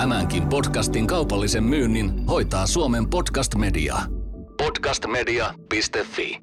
Tämänkin 0.00 0.48
podcastin 0.48 1.06
kaupallisen 1.06 1.64
myynnin 1.64 2.26
hoitaa 2.26 2.66
Suomen 2.66 3.10
Podcast 3.10 3.54
Media. 3.54 3.96
Podcastmedia.fi 4.56 6.38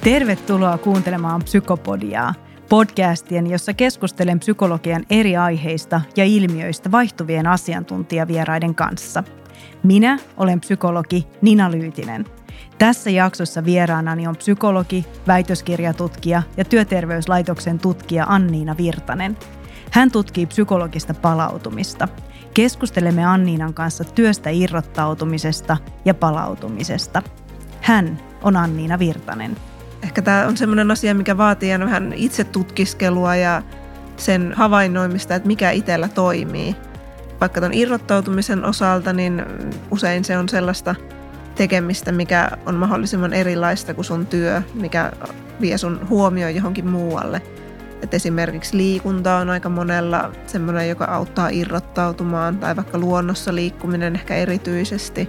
Tervetuloa 0.00 0.78
kuuntelemaan 0.78 1.42
Psykopodiaa, 1.44 2.34
podcastien, 2.68 3.46
jossa 3.46 3.74
keskustelen 3.74 4.40
psykologian 4.40 5.04
eri 5.10 5.36
aiheista 5.36 6.00
ja 6.16 6.24
ilmiöistä 6.24 6.90
vaihtuvien 6.90 7.46
asiantuntijavieraiden 7.46 8.74
kanssa. 8.74 9.24
Minä 9.82 10.18
olen 10.36 10.60
psykologi 10.60 11.26
Nina 11.42 11.70
Lyytinen– 11.70 12.24
tässä 12.78 13.10
jaksossa 13.10 13.64
vieraanani 13.64 14.26
on 14.26 14.36
psykologi, 14.36 15.06
väitöskirjatutkija 15.26 16.42
ja 16.56 16.64
työterveyslaitoksen 16.64 17.78
tutkija 17.78 18.24
Anniina 18.28 18.76
Virtanen. 18.76 19.36
Hän 19.90 20.10
tutkii 20.10 20.46
psykologista 20.46 21.14
palautumista. 21.14 22.08
Keskustelemme 22.54 23.24
Anniinan 23.24 23.74
kanssa 23.74 24.04
työstä 24.04 24.50
irrottautumisesta 24.50 25.76
ja 26.04 26.14
palautumisesta. 26.14 27.22
Hän 27.80 28.20
on 28.42 28.56
Anniina 28.56 28.98
Virtanen. 28.98 29.56
Ehkä 30.02 30.22
tämä 30.22 30.46
on 30.46 30.56
sellainen 30.56 30.90
asia, 30.90 31.14
mikä 31.14 31.36
vaatii 31.36 31.78
vähän 31.78 32.12
itse 32.12 32.44
tutkiskelua 32.44 33.36
ja 33.36 33.62
sen 34.16 34.52
havainnoimista, 34.56 35.34
että 35.34 35.46
mikä 35.46 35.70
itsellä 35.70 36.08
toimii. 36.08 36.76
Vaikka 37.40 37.60
tuon 37.60 37.74
irrottautumisen 37.74 38.64
osalta, 38.64 39.12
niin 39.12 39.44
usein 39.90 40.24
se 40.24 40.38
on 40.38 40.48
sellaista– 40.48 40.94
tekemistä, 41.58 42.12
mikä 42.12 42.50
on 42.66 42.74
mahdollisimman 42.74 43.32
erilaista 43.32 43.94
kuin 43.94 44.04
sun 44.04 44.26
työ, 44.26 44.62
mikä 44.74 45.12
vie 45.60 45.78
sun 45.78 46.00
huomioon 46.08 46.54
johonkin 46.54 46.88
muualle. 46.88 47.42
Et 48.02 48.14
esimerkiksi 48.14 48.76
liikunta 48.76 49.36
on 49.36 49.50
aika 49.50 49.68
monella 49.68 50.32
semmoinen, 50.46 50.88
joka 50.88 51.04
auttaa 51.04 51.48
irrottautumaan, 51.48 52.58
tai 52.58 52.76
vaikka 52.76 52.98
luonnossa 52.98 53.54
liikkuminen 53.54 54.14
ehkä 54.14 54.34
erityisesti. 54.34 55.28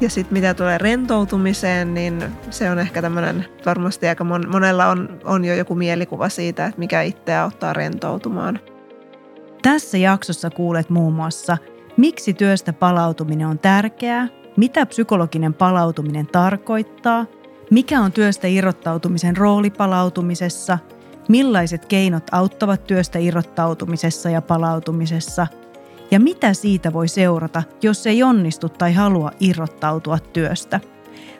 Ja 0.00 0.10
sitten 0.10 0.32
mitä 0.32 0.54
tulee 0.54 0.78
rentoutumiseen, 0.78 1.94
niin 1.94 2.24
se 2.50 2.70
on 2.70 2.78
ehkä 2.78 3.02
tämmöinen, 3.02 3.46
varmasti 3.66 4.08
aika 4.08 4.24
monella 4.24 4.86
on, 4.86 5.20
on 5.24 5.44
jo 5.44 5.54
joku 5.54 5.74
mielikuva 5.74 6.28
siitä, 6.28 6.66
että 6.66 6.78
mikä 6.78 7.02
itseä 7.02 7.42
auttaa 7.42 7.72
rentoutumaan. 7.72 8.60
Tässä 9.62 9.98
jaksossa 9.98 10.50
kuulet 10.50 10.90
muun 10.90 11.12
muassa, 11.12 11.58
miksi 11.96 12.34
työstä 12.34 12.72
palautuminen 12.72 13.46
on 13.46 13.58
tärkeää 13.58 14.39
mitä 14.60 14.86
psykologinen 14.86 15.54
palautuminen 15.54 16.26
tarkoittaa, 16.26 17.26
mikä 17.70 18.00
on 18.00 18.12
työstä 18.12 18.46
irrottautumisen 18.46 19.36
rooli 19.36 19.70
palautumisessa, 19.70 20.78
millaiset 21.28 21.86
keinot 21.86 22.24
auttavat 22.32 22.86
työstä 22.86 23.18
irrottautumisessa 23.18 24.30
ja 24.30 24.42
palautumisessa 24.42 25.46
ja 26.10 26.20
mitä 26.20 26.54
siitä 26.54 26.92
voi 26.92 27.08
seurata, 27.08 27.62
jos 27.82 28.06
ei 28.06 28.22
onnistu 28.22 28.68
tai 28.68 28.92
halua 28.92 29.30
irrottautua 29.40 30.18
työstä. 30.18 30.80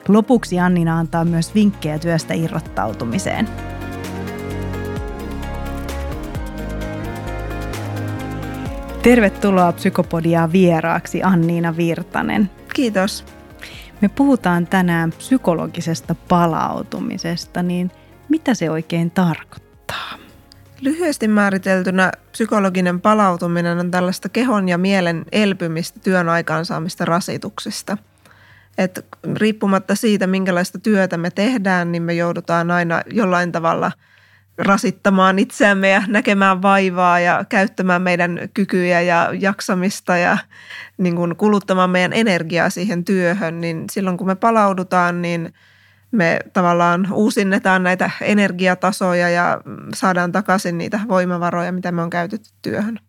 Lopuksi 0.07 0.59
Annina 0.59 0.99
antaa 0.99 1.25
myös 1.25 1.55
vinkkejä 1.55 1.99
työstä 1.99 2.33
irrottautumiseen. 2.33 3.49
Tervetuloa 9.03 9.73
Psykopodia 9.73 10.49
vieraaksi 10.51 11.23
Anniina 11.23 11.77
Virtanen. 11.77 12.60
Kiitos. 12.73 13.25
Me 14.01 14.09
puhutaan 14.09 14.67
tänään 14.67 15.11
psykologisesta 15.11 16.15
palautumisesta, 16.27 17.63
niin 17.63 17.91
mitä 18.29 18.53
se 18.53 18.69
oikein 18.69 19.11
tarkoittaa? 19.11 20.17
Lyhyesti 20.81 21.27
määriteltynä 21.27 22.11
psykologinen 22.31 23.01
palautuminen 23.01 23.79
on 23.79 23.91
tällaista 23.91 24.29
kehon 24.29 24.69
ja 24.69 24.77
mielen 24.77 25.25
elpymistä 25.31 25.99
työn 25.99 26.29
aikaansaamista 26.29 27.05
rasituksista. 27.05 27.97
Et 28.77 29.05
riippumatta 29.35 29.95
siitä, 29.95 30.27
minkälaista 30.27 30.79
työtä 30.79 31.17
me 31.17 31.31
tehdään, 31.31 31.91
niin 31.91 32.03
me 32.03 32.13
joudutaan 32.13 32.71
aina 32.71 33.01
jollain 33.11 33.51
tavalla– 33.51 33.91
rasittamaan 34.65 35.39
itseämme 35.39 35.89
ja 35.89 36.03
näkemään 36.07 36.61
vaivaa 36.61 37.19
ja 37.19 37.45
käyttämään 37.49 38.01
meidän 38.01 38.39
kykyjä 38.53 39.01
ja 39.01 39.29
jaksamista 39.39 40.17
ja 40.17 40.37
niin 40.97 41.15
kuin 41.15 41.35
kuluttamaan 41.35 41.89
meidän 41.89 42.13
energiaa 42.13 42.69
siihen 42.69 43.05
työhön, 43.05 43.61
niin 43.61 43.85
silloin 43.91 44.17
kun 44.17 44.27
me 44.27 44.35
palaudutaan, 44.35 45.21
niin 45.21 45.53
me 46.11 46.39
tavallaan 46.53 47.07
uusinnetaan 47.13 47.83
näitä 47.83 48.09
energiatasoja 48.21 49.29
ja 49.29 49.61
saadaan 49.95 50.31
takaisin 50.31 50.77
niitä 50.77 50.99
voimavaroja, 51.07 51.71
mitä 51.71 51.91
me 51.91 52.01
on 52.01 52.09
käytetty 52.09 52.49
työhön. 52.61 52.99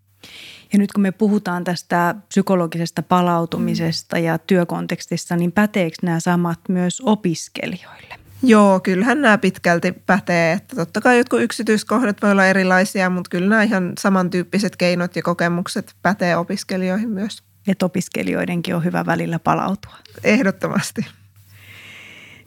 Ja 0.72 0.78
nyt 0.78 0.92
kun 0.92 1.02
me 1.02 1.12
puhutaan 1.12 1.64
tästä 1.64 2.14
psykologisesta 2.28 3.02
palautumisesta 3.02 4.18
ja 4.18 4.38
työkontekstissa, 4.38 5.36
niin 5.36 5.52
päteekö 5.52 5.96
nämä 6.02 6.20
samat 6.20 6.58
myös 6.68 7.02
opiskelijoille? 7.04 8.21
Joo, 8.42 8.80
kyllähän 8.80 9.22
nämä 9.22 9.38
pitkälti 9.38 9.92
pätee. 9.92 10.52
Että 10.52 10.76
totta 10.76 11.00
kai 11.00 11.18
jotkut 11.18 11.42
yksityiskohdat 11.42 12.22
voi 12.22 12.30
olla 12.30 12.46
erilaisia, 12.46 13.10
mutta 13.10 13.28
kyllä 13.30 13.48
nämä 13.48 13.62
ihan 13.62 13.92
samantyyppiset 13.98 14.76
keinot 14.76 15.16
ja 15.16 15.22
kokemukset 15.22 15.94
pätee 16.02 16.36
opiskelijoihin 16.36 17.08
myös. 17.08 17.42
Että 17.68 17.86
opiskelijoidenkin 17.86 18.76
on 18.76 18.84
hyvä 18.84 19.06
välillä 19.06 19.38
palautua. 19.38 19.96
Ehdottomasti. 20.24 21.06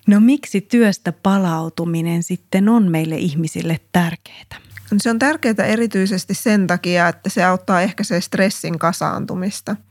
No 0.08 0.20
miksi 0.20 0.62
työstä 0.62 1.12
palautuminen 1.12 2.24
sitten 2.24 2.70
on 2.70 2.92
meille 2.92 3.16
ihmisille 3.16 3.80
tärkeää? 3.92 4.62
Se 4.98 5.10
on 5.10 5.20
tärkeää 5.20 5.66
erityisesti 5.66 6.34
sen 6.34 6.68
takia, 6.68 7.08
että 7.08 7.30
se 7.30 7.44
auttaa 7.44 7.82
ehkä 7.82 8.04
se 8.04 8.22
stressin 8.22 8.80
kasaantumista– 8.80 9.76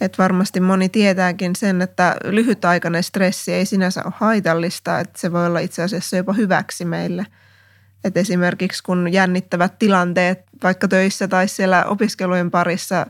et 0.00 0.18
varmasti 0.18 0.60
moni 0.60 0.88
tietääkin 0.88 1.56
sen, 1.56 1.82
että 1.82 2.16
lyhytaikainen 2.24 3.02
stressi 3.02 3.52
ei 3.52 3.66
sinänsä 3.66 4.02
ole 4.04 4.12
haitallista, 4.16 5.00
että 5.00 5.20
se 5.20 5.32
voi 5.32 5.46
olla 5.46 5.58
itse 5.58 5.82
asiassa 5.82 6.16
jopa 6.16 6.32
hyväksi 6.32 6.84
meille. 6.84 7.26
Et 8.04 8.16
esimerkiksi 8.16 8.82
kun 8.82 9.12
jännittävät 9.12 9.78
tilanteet 9.78 10.44
vaikka 10.62 10.88
töissä 10.88 11.28
tai 11.28 11.48
siellä 11.48 11.84
opiskelujen 11.84 12.50
parissa 12.50 13.06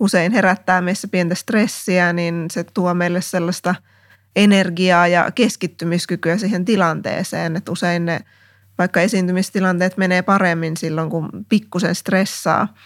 usein 0.00 0.32
herättää 0.32 0.80
meissä 0.80 1.08
pientä 1.08 1.34
stressiä, 1.34 2.12
niin 2.12 2.46
se 2.50 2.64
tuo 2.64 2.94
meille 2.94 3.20
sellaista 3.20 3.74
energiaa 4.36 5.06
ja 5.06 5.30
keskittymiskykyä 5.30 6.38
siihen 6.38 6.64
tilanteeseen. 6.64 7.56
Että 7.56 7.72
usein 7.72 8.04
ne 8.04 8.20
vaikka 8.78 9.00
esiintymistilanteet 9.00 9.96
menee 9.96 10.22
paremmin 10.22 10.76
silloin, 10.76 11.10
kun 11.10 11.30
pikkusen 11.48 11.94
stressaa– 11.94 12.68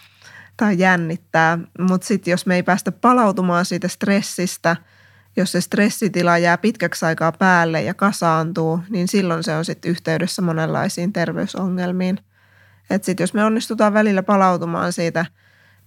tai 0.57 0.77
jännittää. 0.77 1.59
Mutta 1.79 2.07
sitten 2.07 2.31
jos 2.31 2.45
me 2.45 2.55
ei 2.55 2.63
päästä 2.63 2.91
palautumaan 2.91 3.65
siitä 3.65 3.87
stressistä, 3.87 4.75
jos 5.35 5.51
se 5.51 5.61
stressitila 5.61 6.37
jää 6.37 6.57
pitkäksi 6.57 7.05
aikaa 7.05 7.31
päälle 7.31 7.81
ja 7.81 7.93
kasaantuu, 7.93 8.79
niin 8.89 9.07
silloin 9.07 9.43
se 9.43 9.55
on 9.55 9.65
sitten 9.65 9.91
yhteydessä 9.91 10.41
monenlaisiin 10.41 11.13
terveysongelmiin. 11.13 12.19
Että 12.89 13.05
sitten 13.05 13.23
jos 13.23 13.33
me 13.33 13.43
onnistutaan 13.43 13.93
välillä 13.93 14.23
palautumaan 14.23 14.93
siitä 14.93 15.25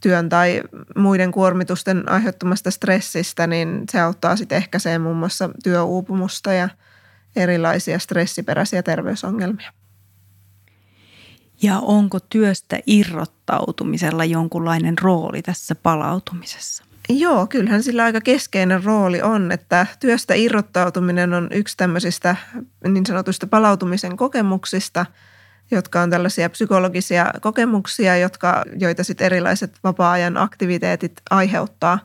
työn 0.00 0.28
tai 0.28 0.62
muiden 0.96 1.32
kuormitusten 1.32 2.08
aiheuttamasta 2.08 2.70
stressistä, 2.70 3.46
niin 3.46 3.84
se 3.90 4.00
auttaa 4.00 4.36
sitten 4.36 4.58
ehkäisee 4.58 4.98
muun 4.98 5.16
muassa 5.16 5.50
työuupumusta 5.62 6.52
ja 6.52 6.68
erilaisia 7.36 7.98
stressiperäisiä 7.98 8.82
terveysongelmia. 8.82 9.72
Ja 11.62 11.78
onko 11.78 12.20
työstä 12.20 12.78
irrottautumisella 12.86 14.24
jonkunlainen 14.24 14.98
rooli 14.98 15.42
tässä 15.42 15.74
palautumisessa? 15.74 16.84
Joo, 17.08 17.46
kyllähän 17.46 17.82
sillä 17.82 18.04
aika 18.04 18.20
keskeinen 18.20 18.84
rooli 18.84 19.22
on, 19.22 19.52
että 19.52 19.86
työstä 20.00 20.34
irrottautuminen 20.34 21.34
on 21.34 21.48
yksi 21.52 21.76
tämmöisistä 21.76 22.36
niin 22.88 23.06
sanotuista 23.06 23.46
palautumisen 23.46 24.16
kokemuksista, 24.16 25.06
jotka 25.70 26.00
on 26.00 26.10
tällaisia 26.10 26.50
psykologisia 26.50 27.32
kokemuksia, 27.40 28.16
jotka, 28.16 28.64
joita 28.78 29.04
sitten 29.04 29.24
erilaiset 29.24 29.78
vapaa-ajan 29.84 30.36
aktiviteetit 30.36 31.12
aiheuttaa. 31.30 31.98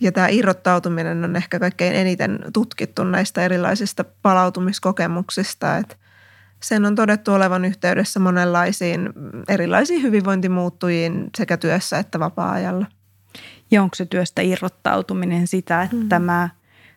Ja 0.00 0.12
tämä 0.12 0.28
irrottautuminen 0.28 1.24
on 1.24 1.36
ehkä 1.36 1.58
kaikkein 1.58 1.94
eniten 1.94 2.38
tutkittu 2.52 3.04
näistä 3.04 3.42
erilaisista 3.42 4.04
palautumiskokemuksista, 4.22 5.76
että 5.76 5.96
sen 6.62 6.84
on 6.84 6.94
todettu 6.94 7.32
olevan 7.32 7.64
yhteydessä 7.64 8.20
monenlaisiin 8.20 9.08
erilaisiin 9.48 10.02
hyvinvointimuuttujiin 10.02 11.30
sekä 11.36 11.56
työssä 11.56 11.98
että 11.98 12.18
vapaa-ajalla. 12.18 12.86
Ja 13.70 13.82
onko 13.82 13.94
se 13.94 14.06
työstä 14.06 14.42
irrottautuminen 14.42 15.46
sitä, 15.46 15.82
että 15.82 16.18
mm. 16.18 16.24
mä 16.24 16.48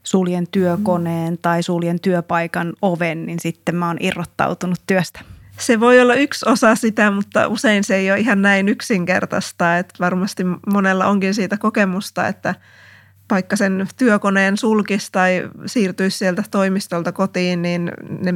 suljen 0.03 0.47
työkoneen 0.51 1.33
mm. 1.33 1.37
tai 1.41 1.63
suljen 1.63 1.99
työpaikan 1.99 2.73
oven, 2.81 3.25
niin 3.25 3.39
sitten 3.39 3.75
mä 3.75 3.87
oon 3.87 3.97
irrottautunut 3.99 4.79
työstä? 4.87 5.19
Se 5.59 5.79
voi 5.79 6.01
olla 6.01 6.13
yksi 6.13 6.49
osa 6.49 6.75
sitä, 6.75 7.11
mutta 7.11 7.47
usein 7.47 7.83
se 7.83 7.95
ei 7.95 8.11
ole 8.11 8.19
ihan 8.19 8.41
näin 8.41 8.69
yksinkertaista. 8.69 9.77
Että 9.77 9.93
varmasti 9.99 10.43
monella 10.73 11.05
onkin 11.07 11.33
siitä 11.33 11.57
kokemusta, 11.57 12.27
että 12.27 12.55
vaikka 13.29 13.55
sen 13.55 13.87
työkoneen 13.97 14.57
sulkisi 14.57 15.09
tai 15.11 15.49
siirtyisi 15.65 16.17
sieltä 16.17 16.43
toimistolta 16.51 17.11
kotiin, 17.11 17.61
niin 17.61 17.91
ne 18.21 18.33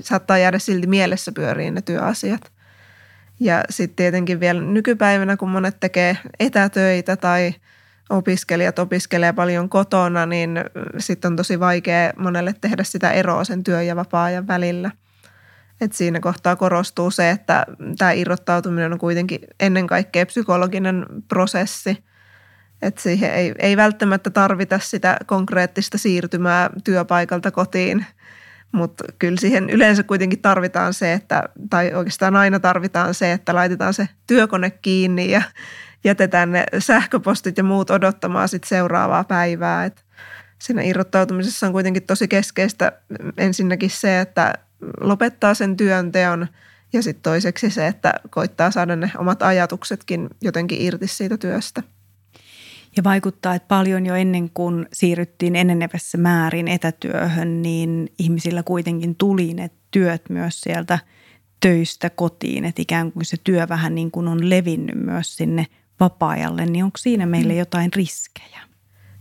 saattaa 0.00 0.38
jäädä 0.38 0.58
silti 0.58 0.86
mielessä 0.86 1.32
pyöriin 1.32 1.74
ne 1.74 1.82
työasiat. 1.82 2.52
Ja 3.40 3.64
sitten 3.70 3.96
tietenkin 3.96 4.40
vielä 4.40 4.60
nykypäivänä, 4.60 5.36
kun 5.36 5.50
monet 5.50 5.80
tekee 5.80 6.18
etätöitä 6.40 7.16
tai 7.16 7.54
opiskelijat 8.10 8.78
opiskelee 8.78 9.32
paljon 9.32 9.68
kotona, 9.68 10.26
niin 10.26 10.60
sitten 10.98 11.32
on 11.32 11.36
tosi 11.36 11.60
vaikea 11.60 12.12
monelle 12.16 12.54
tehdä 12.60 12.84
sitä 12.84 13.10
eroa 13.10 13.44
sen 13.44 13.64
työ- 13.64 13.82
ja 13.82 13.96
vapaa-ajan 13.96 14.46
välillä. 14.46 14.90
Et 15.80 15.92
siinä 15.92 16.20
kohtaa 16.20 16.56
korostuu 16.56 17.10
se, 17.10 17.30
että 17.30 17.66
tämä 17.98 18.12
irrottautuminen 18.12 18.92
on 18.92 18.98
kuitenkin 18.98 19.40
ennen 19.60 19.86
kaikkea 19.86 20.26
psykologinen 20.26 21.06
prosessi– 21.28 21.98
että 22.82 23.02
siihen 23.02 23.34
ei, 23.34 23.54
ei 23.58 23.76
välttämättä 23.76 24.30
tarvita 24.30 24.78
sitä 24.78 25.16
konkreettista 25.26 25.98
siirtymää 25.98 26.70
työpaikalta 26.84 27.50
kotiin, 27.50 28.06
mutta 28.72 29.04
kyllä 29.18 29.36
siihen 29.40 29.70
yleensä 29.70 30.02
kuitenkin 30.02 30.42
tarvitaan 30.42 30.94
se, 30.94 31.12
että, 31.12 31.42
tai 31.70 31.94
oikeastaan 31.94 32.36
aina 32.36 32.60
tarvitaan 32.60 33.14
se, 33.14 33.32
että 33.32 33.54
laitetaan 33.54 33.94
se 33.94 34.08
työkone 34.26 34.70
kiinni 34.70 35.30
ja 35.30 35.42
jätetään 36.04 36.52
ne 36.52 36.64
sähköpostit 36.78 37.58
ja 37.58 37.64
muut 37.64 37.90
odottamaan 37.90 38.48
sit 38.48 38.64
seuraavaa 38.64 39.24
päivää. 39.24 39.84
Et 39.84 40.04
siinä 40.58 40.82
irrottautumisessa 40.82 41.66
on 41.66 41.72
kuitenkin 41.72 42.02
tosi 42.02 42.28
keskeistä 42.28 42.92
ensinnäkin 43.38 43.90
se, 43.90 44.20
että 44.20 44.54
lopettaa 45.00 45.54
sen 45.54 45.76
työnteon 45.76 46.46
ja 46.92 47.02
sitten 47.02 47.22
toiseksi 47.22 47.70
se, 47.70 47.86
että 47.86 48.14
koittaa 48.30 48.70
saada 48.70 48.96
ne 48.96 49.10
omat 49.18 49.42
ajatuksetkin 49.42 50.28
jotenkin 50.42 50.82
irti 50.82 51.06
siitä 51.06 51.38
työstä. 51.38 51.82
Ja 52.98 53.04
vaikuttaa, 53.04 53.54
että 53.54 53.68
paljon 53.68 54.06
jo 54.06 54.14
ennen 54.14 54.50
kuin 54.50 54.86
siirryttiin 54.92 55.56
enenevässä 55.56 56.18
määrin 56.18 56.68
etätyöhön, 56.68 57.62
niin 57.62 58.12
ihmisillä 58.18 58.62
kuitenkin 58.62 59.14
tuli 59.16 59.54
ne 59.54 59.70
työt 59.90 60.22
myös 60.30 60.60
sieltä 60.60 60.98
töistä 61.60 62.10
kotiin. 62.10 62.64
Että 62.64 62.82
ikään 62.82 63.12
kuin 63.12 63.24
se 63.24 63.36
työ 63.44 63.68
vähän 63.68 63.94
niin 63.94 64.10
kuin 64.10 64.28
on 64.28 64.50
levinnyt 64.50 65.04
myös 65.04 65.36
sinne 65.36 65.66
vapaa-ajalle, 66.00 66.66
niin 66.66 66.84
onko 66.84 66.96
siinä 66.98 67.26
meille 67.26 67.52
mm. 67.52 67.58
jotain 67.58 67.92
riskejä? 67.92 68.60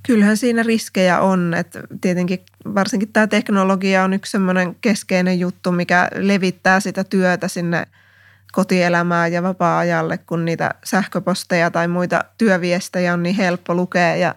Kyllähän 0.04 0.38
siinä 0.38 0.64
riskejä 0.64 1.20
on, 1.20 1.54
että 1.54 1.84
tietenkin 2.02 2.40
varsinkin 2.76 3.14
tämä 3.14 3.28
teknologia 3.28 4.04
on 4.04 4.14
yksi 4.14 4.32
semmoinen 4.32 4.76
keskeinen 4.82 5.40
juttu, 5.40 5.72
mikä 5.72 6.08
levittää 6.16 6.80
sitä 6.80 7.04
työtä 7.04 7.48
sinne– 7.48 7.88
kotielämää 8.52 9.28
ja 9.28 9.44
vapaa-ajalle, 9.44 10.18
kun 10.18 10.46
niitä 10.46 10.76
sähköposteja 10.84 11.72
tai 11.72 11.88
muita 11.88 12.24
työviestejä 12.38 13.14
on 13.14 13.24
niin 13.24 13.36
helppo 13.36 13.76
lukea 13.76 14.16
ja 14.16 14.36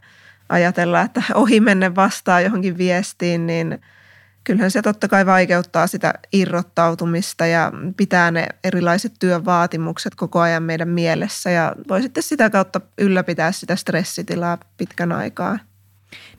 ajatella, 0.48 1.00
että 1.00 1.22
ohi 1.34 1.60
menne 1.60 1.94
vastaa 1.94 2.40
johonkin 2.40 2.78
viestiin, 2.78 3.46
niin 3.46 3.80
kyllähän 4.44 4.70
se 4.70 4.82
totta 4.82 5.08
kai 5.08 5.26
vaikeuttaa 5.26 5.86
sitä 5.86 6.14
irrottautumista 6.32 7.46
ja 7.46 7.72
pitää 7.96 8.30
ne 8.30 8.46
erilaiset 8.64 9.12
työvaatimukset 9.18 10.14
koko 10.14 10.40
ajan 10.40 10.62
meidän 10.62 10.88
mielessä 10.88 11.50
ja 11.50 11.74
voi 11.88 12.02
sitten 12.02 12.22
sitä 12.22 12.50
kautta 12.50 12.80
ylläpitää 12.98 13.52
sitä 13.52 13.76
stressitilaa 13.76 14.58
pitkän 14.76 15.12
aikaa. 15.12 15.58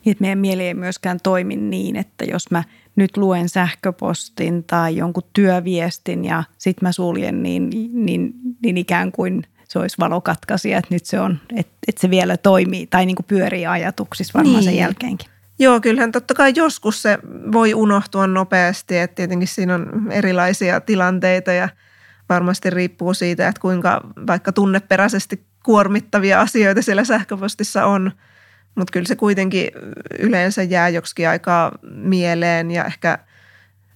Niin, 0.04 0.12
että 0.12 0.22
meidän 0.22 0.38
mieli 0.38 0.66
ei 0.66 0.74
myöskään 0.74 1.18
toimi 1.22 1.56
niin, 1.56 1.96
että 1.96 2.24
jos 2.24 2.50
mä 2.50 2.62
nyt 2.96 3.16
luen 3.16 3.48
sähköpostin 3.48 4.64
tai 4.64 4.96
jonkun 4.96 5.22
työviestin 5.32 6.24
ja 6.24 6.44
sitten 6.58 6.88
mä 6.88 6.92
suljen, 6.92 7.42
niin, 7.42 7.70
niin, 7.92 8.32
niin 8.62 8.76
ikään 8.76 9.12
kuin 9.12 9.42
se 9.68 9.78
olisi 9.78 9.98
valokatkaisija, 9.98 10.78
että 10.78 10.94
nyt 10.94 11.06
se 11.06 11.20
on, 11.20 11.38
että, 11.56 11.72
että 11.88 12.00
se 12.00 12.10
vielä 12.10 12.36
toimii 12.36 12.86
tai 12.86 13.06
niin 13.06 13.16
kuin 13.16 13.26
pyörii 13.26 13.66
ajatuksissa 13.66 14.32
varmaan 14.34 14.56
niin. 14.56 14.64
sen 14.64 14.76
jälkeenkin. 14.76 15.28
Joo, 15.58 15.80
kyllähän 15.80 16.12
totta 16.12 16.34
kai 16.34 16.52
joskus 16.56 17.02
se 17.02 17.18
voi 17.52 17.74
unohtua 17.74 18.26
nopeasti, 18.26 18.98
että 18.98 19.14
tietenkin 19.14 19.48
siinä 19.48 19.74
on 19.74 20.12
erilaisia 20.12 20.80
tilanteita 20.80 21.52
ja 21.52 21.68
varmasti 22.28 22.70
riippuu 22.70 23.14
siitä, 23.14 23.48
että 23.48 23.60
kuinka 23.60 24.00
vaikka 24.26 24.52
tunneperäisesti 24.52 25.46
kuormittavia 25.64 26.40
asioita 26.40 26.82
siellä 26.82 27.04
sähköpostissa 27.04 27.86
on– 27.86 28.12
mutta 28.74 28.92
kyllä 28.92 29.06
se 29.06 29.16
kuitenkin 29.16 29.68
yleensä 30.18 30.62
jää 30.62 30.88
joksikin 30.88 31.28
aikaa 31.28 31.72
mieleen 31.82 32.70
ja 32.70 32.84
ehkä 32.84 33.18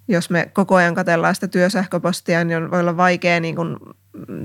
jos 0.08 0.30
me 0.30 0.50
koko 0.52 0.74
ajan 0.74 0.94
katellaan 0.94 1.34
sitä 1.34 1.48
työsähköpostia, 1.48 2.44
niin 2.44 2.70
voi 2.70 2.80
olla 2.80 2.96
vaikea 2.96 3.40
niin 3.40 3.56
kuin 3.56 3.76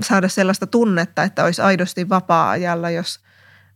saada 0.02 0.28
sellaista 0.28 0.66
tunnetta, 0.66 1.22
että 1.22 1.44
olisi 1.44 1.62
aidosti 1.62 2.08
vapaa-ajalla, 2.08 2.90
jos 2.90 3.20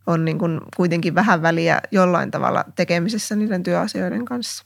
on 0.07 0.25
niin 0.25 0.39
kuin 0.39 0.61
kuitenkin 0.75 1.15
vähän 1.15 1.41
väliä 1.41 1.81
jollain 1.91 2.31
tavalla 2.31 2.65
tekemisessä 2.75 3.35
niiden 3.35 3.63
työasioiden 3.63 4.25
kanssa. 4.25 4.65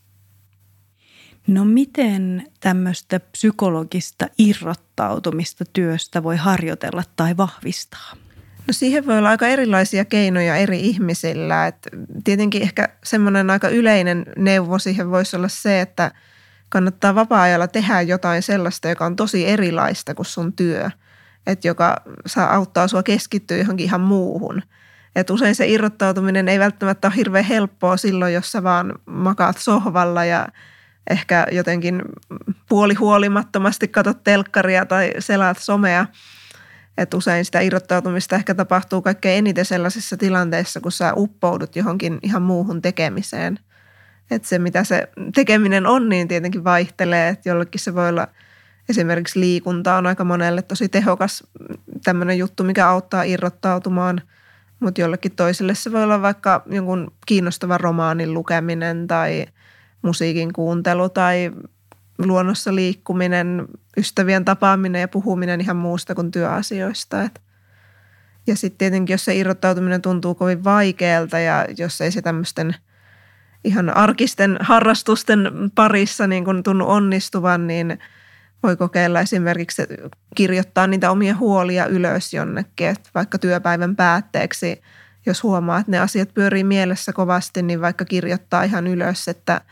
No 1.48 1.66
miten 1.66 2.48
tämmöistä 2.60 3.20
psykologista 3.20 4.28
irrottautumista 4.38 5.66
työstä 5.74 6.24
voi 6.24 6.38
harjoitella 6.38 7.04
tai 7.16 7.38
vahvistaa? 7.38 8.14
No 8.68 8.74
siihen 8.74 9.06
voi 9.06 9.18
olla 9.18 9.30
aika 9.30 9.48
erilaisia 9.48 10.06
keinoja 10.06 10.56
eri 10.56 10.80
ihmisillä. 10.80 11.68
Et 11.68 11.88
tietenkin 12.24 12.62
ehkä 12.62 12.90
semmoinen 13.04 13.50
aika 13.50 13.70
yleinen 13.70 14.26
neuvo 14.38 14.80
siihen 14.80 15.12
voisi 15.12 15.36
olla 15.36 15.48
se, 15.48 15.82
että 15.82 16.12
kannattaa 16.70 17.16
vapaa-ajalla 17.16 17.68
tehdä 17.68 18.02
jotain 18.02 18.44
sellaista, 18.44 18.90
joka 18.90 19.06
on 19.06 19.16
tosi 19.16 19.48
erilaista 19.48 20.16
kuin 20.16 20.26
sun 20.26 20.54
työ. 20.54 20.90
Että 21.48 21.68
joka 21.68 22.02
saa 22.26 22.56
auttaa 22.56 22.88
sua 22.88 23.04
keskittyä 23.04 23.58
johonkin 23.58 23.84
ihan 23.84 24.02
muuhun. 24.02 24.62
Et 25.16 25.30
usein 25.30 25.56
se 25.56 25.68
irrottautuminen 25.68 26.48
ei 26.48 26.60
välttämättä 26.60 27.08
ole 27.08 27.16
hirveän 27.16 27.46
helppoa 27.46 27.98
silloin, 27.98 28.34
jos 28.34 28.52
sä 28.52 28.64
vaan 28.64 28.94
makaat 29.06 29.58
sohvalla 29.58 30.26
ja 30.26 30.48
ehkä 31.10 31.48
jotenkin 31.52 32.02
puolihuolimattomasti 32.70 33.88
katot 33.88 34.24
telkkaria 34.24 34.86
tai 34.86 35.14
selaat 35.20 35.58
somea– 35.58 36.06
että 37.02 37.18
usein 37.18 37.46
sitä 37.46 37.60
irrottautumista 37.60 38.36
ehkä 38.36 38.56
tapahtuu 38.56 39.02
kaikkein 39.02 39.38
eniten 39.38 39.66
sellaisissa 39.66 40.18
tilanteissa, 40.18 40.82
kun 40.82 40.92
sä 40.92 41.14
uppoudut 41.16 41.76
johonkin 41.76 42.20
ihan 42.24 42.42
muuhun 42.42 42.82
tekemiseen. 42.82 43.60
Että 44.32 44.48
se, 44.48 44.60
mitä 44.60 44.84
se 44.84 45.10
tekeminen 45.36 45.88
on, 45.88 46.10
niin 46.10 46.28
tietenkin 46.28 46.64
vaihtelee. 46.64 47.30
Että 47.30 47.50
jollekin 47.50 47.82
se 47.82 47.96
voi 47.96 48.10
olla 48.10 48.28
esimerkiksi 48.90 49.40
liikunta 49.40 49.96
on 49.96 50.08
aika 50.08 50.24
monelle 50.24 50.62
tosi 50.62 50.90
tehokas 50.90 51.44
tämmöinen 52.04 52.38
juttu, 52.38 52.64
mikä 52.64 52.88
auttaa 52.88 53.24
irrottautumaan. 53.24 54.22
Mutta 54.80 55.02
jollekin 55.02 55.36
toiselle 55.36 55.76
se 55.76 55.92
voi 55.92 56.04
olla 56.04 56.22
vaikka 56.22 56.64
jonkun 56.66 57.14
kiinnostavan 57.26 57.80
romaanin 57.80 58.34
lukeminen 58.34 59.08
tai 59.08 59.46
musiikin 60.02 60.54
kuuntelu 60.54 61.10
tai 61.10 61.52
luonnossa 62.28 62.76
liikkuminen, 62.76 63.66
ystävien 63.98 64.46
tapaaminen 64.46 65.02
ja 65.02 65.08
puhuminen 65.08 65.62
ihan 65.62 65.78
muusta 65.78 66.16
kuin 66.16 66.32
työasioista. 66.32 67.24
Et. 67.24 67.42
Ja 68.48 68.56
sitten 68.56 68.78
tietenkin, 68.78 69.14
jos 69.14 69.26
se 69.26 69.36
irrottautuminen 69.36 70.02
tuntuu 70.02 70.36
kovin 70.36 70.64
vaikealta 70.64 71.40
ja 71.40 71.66
jos 71.78 72.02
ei 72.02 72.12
se 72.12 72.22
tämmöisten 72.22 72.76
ihan 73.64 73.98
arkisten 73.98 74.58
harrastusten 74.60 75.52
parissa 75.76 76.28
niin 76.28 76.46
kun 76.46 76.64
tunnu 76.64 76.90
onnistuvan, 76.90 77.68
niin 77.68 78.00
voi 78.64 78.78
kokeilla 78.78 79.20
esimerkiksi 79.20 79.84
kirjoittaa 80.36 80.88
niitä 80.88 81.12
omia 81.12 81.36
huolia 81.36 81.86
ylös 81.86 82.34
jonnekin, 82.34 82.88
että 82.88 83.10
vaikka 83.16 83.38
työpäivän 83.38 83.96
päätteeksi, 83.96 84.82
jos 85.26 85.44
huomaa, 85.44 85.80
että 85.80 85.92
ne 85.92 86.00
asiat 86.00 86.34
pyörii 86.34 86.64
mielessä 86.64 87.14
kovasti, 87.14 87.62
niin 87.62 87.82
vaikka 87.82 88.06
kirjoittaa 88.06 88.64
ihan 88.64 88.88
ylös, 88.88 89.28
että– 89.28 89.62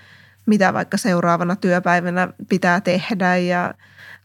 mitä 0.50 0.74
vaikka 0.74 0.98
seuraavana 0.98 1.56
työpäivänä 1.56 2.28
pitää 2.50 2.82
tehdä 2.82 3.38
ja 3.38 3.74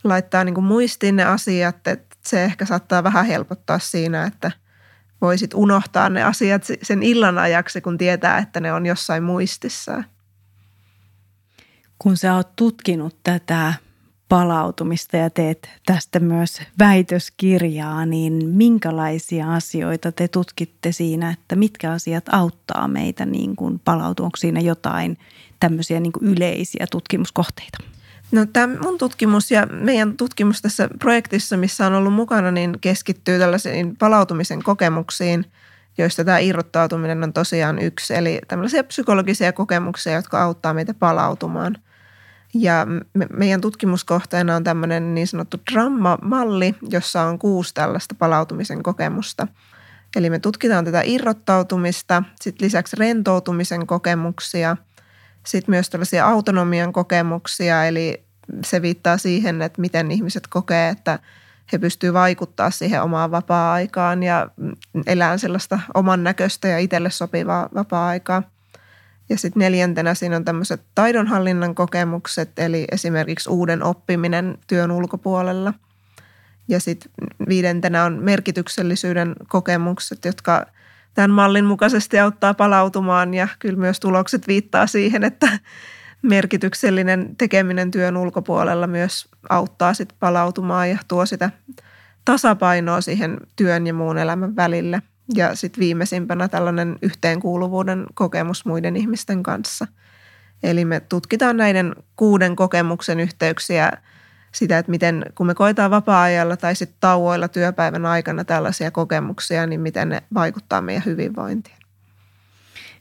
laittaa 0.05 0.45
niin 0.45 0.55
kuin 0.55 0.65
muistiin 0.65 1.17
ne 1.17 1.25
asiat, 1.25 1.87
että 1.87 2.17
se 2.25 2.45
ehkä 2.45 2.67
saattaa 2.67 3.05
vähän 3.05 3.27
helpottaa 3.27 3.79
siinä, 3.79 4.25
että 4.25 4.53
voisit 5.21 5.55
unohtaa 5.55 6.09
ne 6.09 6.23
asiat 6.23 6.65
sen 6.83 7.03
illan 7.03 7.39
ajaksi, 7.39 7.81
kun 7.81 7.99
tietää, 7.99 8.39
että 8.39 8.61
ne 8.61 8.73
on 8.73 8.87
jossain 8.87 9.23
muistissa. 9.23 10.05
Kun 11.99 12.17
sä 12.17 12.35
oot 12.35 12.57
tutkinut 12.57 13.17
tätä 13.23 13.75
palautumista 14.29 15.17
ja 15.17 15.31
teet 15.31 15.71
tästä 15.87 16.21
myös 16.21 16.63
väitöskirjaa, 16.79 18.07
niin 18.07 18.47
minkälaisia 18.47 19.55
asioita 19.55 20.13
te 20.13 20.29
tutkitte 20.29 20.93
siinä, 20.93 21.31
että 21.31 21.57
mitkä 21.57 21.93
asiat 21.93 22.25
auttaa 22.33 22.89
meitä 22.89 23.27
niin 23.27 23.57
kuin 23.57 23.79
palautua? 23.79 24.27
Onko 24.27 24.37
siinä 24.37 24.61
jotain 24.61 25.19
tämmöisiä 25.61 26.01
niin 26.01 26.13
yleisiä 26.21 26.87
tutkimuskohteita? 26.91 27.79
No 28.33 28.47
tämä 28.53 28.77
mun 28.81 28.99
tutkimus 28.99 29.51
ja 29.51 29.67
meidän 29.67 30.17
tutkimus 30.17 30.63
tässä 30.63 30.89
projektissa, 30.99 31.57
missä 31.57 31.87
on 31.87 31.95
ollut 31.95 32.13
mukana, 32.13 32.51
niin 32.51 32.79
keskittyy 32.81 33.39
tällaisiin 33.39 33.97
palautumisen 33.97 34.63
kokemuksiin, 34.63 35.45
joista 35.99 36.25
tämä 36.25 36.39
irrottautuminen 36.39 37.25
on 37.25 37.33
tosiaan 37.33 37.79
yksi. 37.79 38.15
Eli 38.15 38.41
tämmöisiä 38.49 38.85
psykologisia 38.85 39.53
kokemuksia, 39.53 40.13
jotka 40.13 40.43
auttaa 40.43 40.75
meitä 40.75 40.95
palautumaan. 40.95 41.77
Ja 42.55 42.87
me, 43.15 43.27
meidän 43.33 43.61
tutkimuskohteena 43.61 44.57
on 44.57 44.65
tämmöinen 44.65 45.15
niin 45.15 45.27
sanottu 45.27 45.57
dramma-malli, 45.73 46.75
jossa 46.89 47.23
on 47.23 47.39
kuusi 47.39 47.75
tällaista 47.75 48.15
palautumisen 48.15 48.83
kokemusta. 48.83 49.49
Eli 50.17 50.31
me 50.31 50.39
tutkitaan 50.39 50.85
tätä 50.85 51.03
irrottautumista, 51.05 52.23
sitten 52.41 52.65
lisäksi 52.65 52.97
rentoutumisen 52.97 53.87
kokemuksia, 53.87 54.77
sitten 55.47 55.73
myös 55.73 55.91
tällaisia 55.91 56.27
autonomian 56.27 56.93
kokemuksia, 56.93 57.85
eli 57.85 58.25
se 58.65 58.83
viittaa 58.83 59.19
siihen, 59.19 59.63
että 59.63 59.81
miten 59.81 60.11
ihmiset 60.11 60.47
kokee, 60.47 60.89
että 60.89 61.19
he 61.73 61.79
pystyvät 61.79 62.15
vaikuttaa 62.15 62.71
siihen 62.71 63.03
omaan 63.03 63.31
vapaa-aikaan 63.31 64.23
ja 64.23 64.49
elää 65.07 65.39
sellaista 65.39 65.79
oman 65.95 66.25
näköistä 66.25 66.69
ja 66.69 66.79
itselle 66.79 67.11
sopivaa 67.11 67.69
vapaa-aikaa. 67.75 68.43
Ja 69.29 69.39
sitten 69.39 69.61
neljäntenä 69.61 70.15
siinä 70.15 70.37
on 70.37 70.45
tämmöiset 70.45 70.83
taidonhallinnan 70.95 71.75
kokemukset, 71.75 72.59
eli 72.59 72.85
esimerkiksi 72.93 73.51
uuden 73.51 73.83
oppiminen 73.83 74.59
työn 74.67 74.91
ulkopuolella. 74.91 75.75
Ja 76.69 76.81
sitten 76.81 77.11
viidentenä 77.49 78.05
on 78.05 78.19
merkityksellisyyden 78.23 79.35
kokemukset, 79.49 80.25
jotka 80.25 80.67
tämän 81.15 81.31
mallin 81.31 81.65
mukaisesti 81.65 82.19
auttaa 82.19 82.55
palautumaan 82.55 83.35
ja 83.35 83.49
kyllä 83.59 83.79
myös 83.79 84.01
tulokset 84.01 84.49
viittaa 84.49 84.87
siihen, 84.87 85.25
että 85.25 85.59
merkityksellinen 86.23 87.37
tekeminen 87.37 87.91
työn 87.91 88.17
ulkopuolella 88.17 88.87
myös 88.87 89.29
auttaa 89.49 89.95
sit 89.95 90.15
palautumaan 90.21 90.91
ja 90.91 90.99
tuo 91.09 91.27
sitä 91.27 91.51
tasapainoa 92.25 93.01
siihen 93.01 93.37
työn 93.57 93.87
ja 93.87 93.95
muun 93.95 94.19
elämän 94.19 94.57
välille. 94.57 95.03
Ja 95.35 95.55
sitten 95.55 95.81
viimeisimpänä 95.81 96.49
tällainen 96.49 96.99
yhteenkuuluvuuden 97.03 98.07
kokemus 98.15 98.65
muiden 98.65 98.97
ihmisten 98.97 99.43
kanssa. 99.43 99.87
Eli 100.63 100.85
me 100.85 101.01
tutkitaan 101.01 101.57
näiden 101.57 101.95
kuuden 102.17 102.57
kokemuksen 102.57 103.21
yhteyksiä 103.21 103.93
sitä, 104.55 104.79
että 104.79 104.91
miten 104.91 105.27
kun 105.35 105.47
me 105.47 105.55
koetaan 105.55 105.91
vapaa-ajalla 105.91 106.57
tai 106.57 106.75
sitten 106.75 106.97
tauoilla 107.01 107.49
työpäivän 107.49 108.07
aikana 108.07 108.45
tällaisia 108.45 108.91
kokemuksia, 108.91 109.67
niin 109.67 109.81
miten 109.81 110.09
ne 110.09 110.23
vaikuttaa 110.35 110.81
meidän 110.81 111.05
hyvinvointiin. 111.07 111.77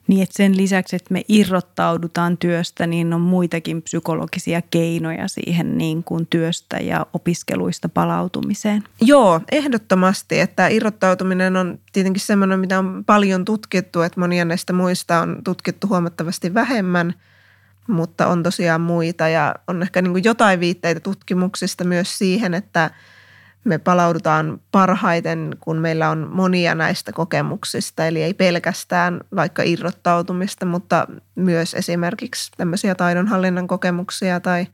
Niin, 0.07 0.24
että 0.24 0.38
sen 0.38 0.57
lisäksi, 0.57 0.95
että 0.95 1.13
me 1.13 1.22
irrottaudutaan 1.27 2.38
työstä, 2.38 2.88
niin 2.88 3.13
on 3.13 3.22
muitakin 3.22 3.81
psykologisia 3.81 4.62
keinoja 4.62 5.27
siihen 5.27 5.77
niin 5.77 6.03
kuin 6.03 6.27
työstä 6.27 6.77
ja 6.77 7.05
opiskeluista 7.13 7.89
palautumiseen. 7.89 8.83
Joo, 9.01 9.41
ehdottomasti. 9.51 10.39
Että 10.39 10.67
irrottautuminen 10.67 11.55
on 11.55 11.79
tietenkin 11.93 12.22
semmoinen, 12.22 12.60
mitä 12.60 12.79
on 12.79 13.03
paljon 13.05 13.45
tutkittu, 13.45 14.01
että 14.01 14.19
monia 14.19 14.45
näistä 14.45 14.74
muista 14.74 15.19
on 15.19 15.41
tutkittu 15.43 15.88
huomattavasti 15.88 16.53
vähemmän, 16.53 17.13
mutta 17.88 18.28
on 18.28 18.44
tosiaan 18.44 18.82
muita. 18.82 19.28
Ja 19.28 19.56
on 19.68 19.82
ehkä 19.82 20.02
niin 20.02 20.12
kuin 20.12 20.24
jotain 20.24 20.60
viitteitä 20.60 21.00
tutkimuksista 21.00 21.84
myös 21.84 22.18
siihen, 22.18 22.54
että– 22.54 22.90
me 23.63 23.78
palaudutaan 23.78 24.62
parhaiten, 24.72 25.58
kun 25.60 25.78
meillä 25.78 26.10
on 26.10 26.30
monia 26.32 26.75
näistä 26.75 27.12
kokemuksista, 27.12 28.08
eli 28.08 28.24
ei 28.24 28.34
pelkästään 28.34 29.22
vaikka 29.36 29.63
irrottautumista, 29.63 30.66
mutta 30.66 31.08
myös 31.36 31.74
esimerkiksi 31.74 32.52
tämmöisiä 32.58 32.96
taidonhallinnan 32.96 33.68
kokemuksia 33.68 34.40
tai 34.40 34.68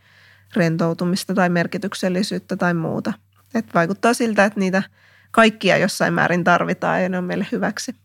rentoutumista 0.56 1.34
tai 1.34 1.50
merkityksellisyyttä 1.50 2.56
tai 2.56 2.74
muuta. 2.74 3.14
Et 3.56 3.66
vaikuttaa 3.74 4.14
siltä, 4.14 4.46
että 4.46 4.60
niitä 4.60 4.84
kaikkia 5.32 5.78
jossain 5.78 6.14
määrin 6.14 6.44
tarvitaan 6.44 7.04
ja 7.04 7.10
ne 7.10 7.18
on 7.18 7.24
meille 7.24 7.48
hyväksi. 7.52 7.96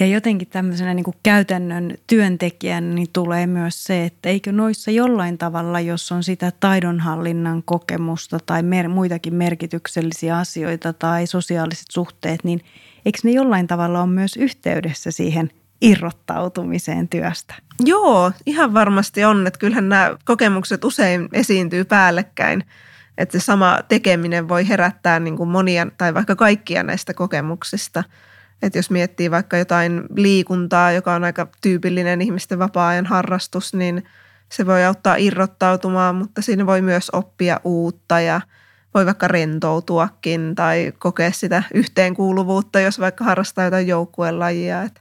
Ja 0.00 0.06
jotenkin 0.06 0.48
tämmöisenä 0.48 0.94
niin 0.94 1.04
kuin 1.04 1.16
käytännön 1.22 1.94
työntekijän 2.06 2.94
niin 2.94 3.08
tulee 3.12 3.46
myös 3.46 3.84
se, 3.84 4.04
että 4.04 4.28
eikö 4.28 4.52
noissa 4.52 4.90
jollain 4.90 5.38
tavalla, 5.38 5.80
jos 5.80 6.12
on 6.12 6.22
sitä 6.22 6.52
taidonhallinnan 6.60 7.62
kokemusta 7.62 8.38
tai 8.46 8.62
mer- 8.62 8.88
muitakin 8.88 9.34
merkityksellisiä 9.34 10.38
asioita 10.38 10.92
tai 10.92 11.26
sosiaaliset 11.26 11.86
suhteet, 11.90 12.44
niin 12.44 12.60
eikö 13.06 13.18
ne 13.24 13.30
jollain 13.30 13.66
tavalla 13.66 14.02
ole 14.02 14.10
myös 14.10 14.36
yhteydessä 14.36 15.10
siihen 15.10 15.50
irrottautumiseen 15.80 17.08
työstä? 17.08 17.54
Joo, 17.84 18.32
ihan 18.46 18.74
varmasti 18.74 19.24
on. 19.24 19.46
Että 19.46 19.58
kyllähän 19.58 19.88
nämä 19.88 20.16
kokemukset 20.24 20.84
usein 20.84 21.28
esiintyy 21.32 21.84
päällekkäin. 21.84 22.64
Että 23.18 23.38
se 23.38 23.44
sama 23.44 23.78
tekeminen 23.88 24.48
voi 24.48 24.68
herättää 24.68 25.20
niin 25.20 25.36
kuin 25.36 25.48
monia 25.48 25.86
tai 25.98 26.14
vaikka 26.14 26.36
kaikkia 26.36 26.82
näistä 26.82 27.14
kokemuksista– 27.14 28.04
että 28.62 28.78
jos 28.78 28.90
miettii 28.90 29.30
vaikka 29.30 29.56
jotain 29.56 30.02
liikuntaa, 30.16 30.92
joka 30.92 31.14
on 31.14 31.24
aika 31.24 31.48
tyypillinen 31.60 32.22
ihmisten 32.22 32.58
vapaa-ajan 32.58 33.06
harrastus, 33.06 33.74
niin 33.74 34.04
se 34.48 34.66
voi 34.66 34.84
auttaa 34.84 35.16
irrottautumaan, 35.16 36.14
mutta 36.14 36.42
siinä 36.42 36.66
voi 36.66 36.82
myös 36.82 37.10
oppia 37.10 37.60
uutta 37.64 38.20
ja 38.20 38.40
voi 38.94 39.06
vaikka 39.06 39.28
rentoutuakin 39.28 40.54
tai 40.54 40.92
kokea 40.98 41.32
sitä 41.32 41.62
yhteenkuuluvuutta, 41.74 42.80
jos 42.80 43.00
vaikka 43.00 43.24
harrastaa 43.24 43.64
jotain 43.64 43.86
joukkuelajia. 43.86 44.82
Että 44.82 45.00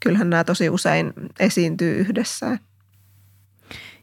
kyllähän 0.00 0.30
nämä 0.30 0.44
tosi 0.44 0.70
usein 0.70 1.12
esiintyy 1.40 1.98
yhdessä. 1.98 2.58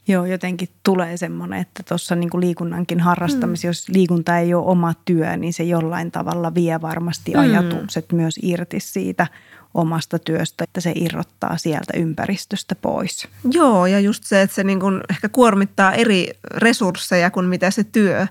Joo, 0.08 0.26
jotenkin 0.26 0.70
tulee 0.84 1.18
semmoinen, 1.18 1.60
että 1.60 1.84
tuossa 1.84 2.16
niin 2.16 2.30
liikunnankin 2.40 3.00
harrastamisessa, 3.00 3.68
mm. 3.68 3.70
jos 3.70 3.90
liikunta 3.90 4.38
ei 4.38 4.54
ole 4.54 4.66
oma 4.66 4.94
työ, 5.06 5.38
niin 5.38 5.54
se 5.54 5.64
jollain 5.64 6.12
tavalla 6.12 6.56
vie 6.56 6.82
varmasti 6.82 7.32
mm. 7.34 7.40
ajatukset 7.40 8.12
myös 8.12 8.40
irti 8.42 8.80
siitä 8.80 9.28
omasta 9.74 10.20
työstä, 10.20 10.64
että 10.64 10.82
se 10.82 10.92
irrottaa 10.96 11.58
sieltä 11.58 11.94
ympäristöstä 11.98 12.76
pois. 12.76 13.28
Joo, 13.52 13.86
ja 13.86 14.00
just 14.00 14.24
se, 14.24 14.42
että 14.42 14.56
se 14.56 14.64
niin 14.64 14.80
kuin 14.80 15.02
ehkä 15.10 15.30
kuormittaa 15.30 15.94
eri 15.94 16.30
resursseja 16.56 17.32
kuin 17.32 17.46
mitä 17.46 17.72
se 17.72 17.84
työ. 17.84 18.28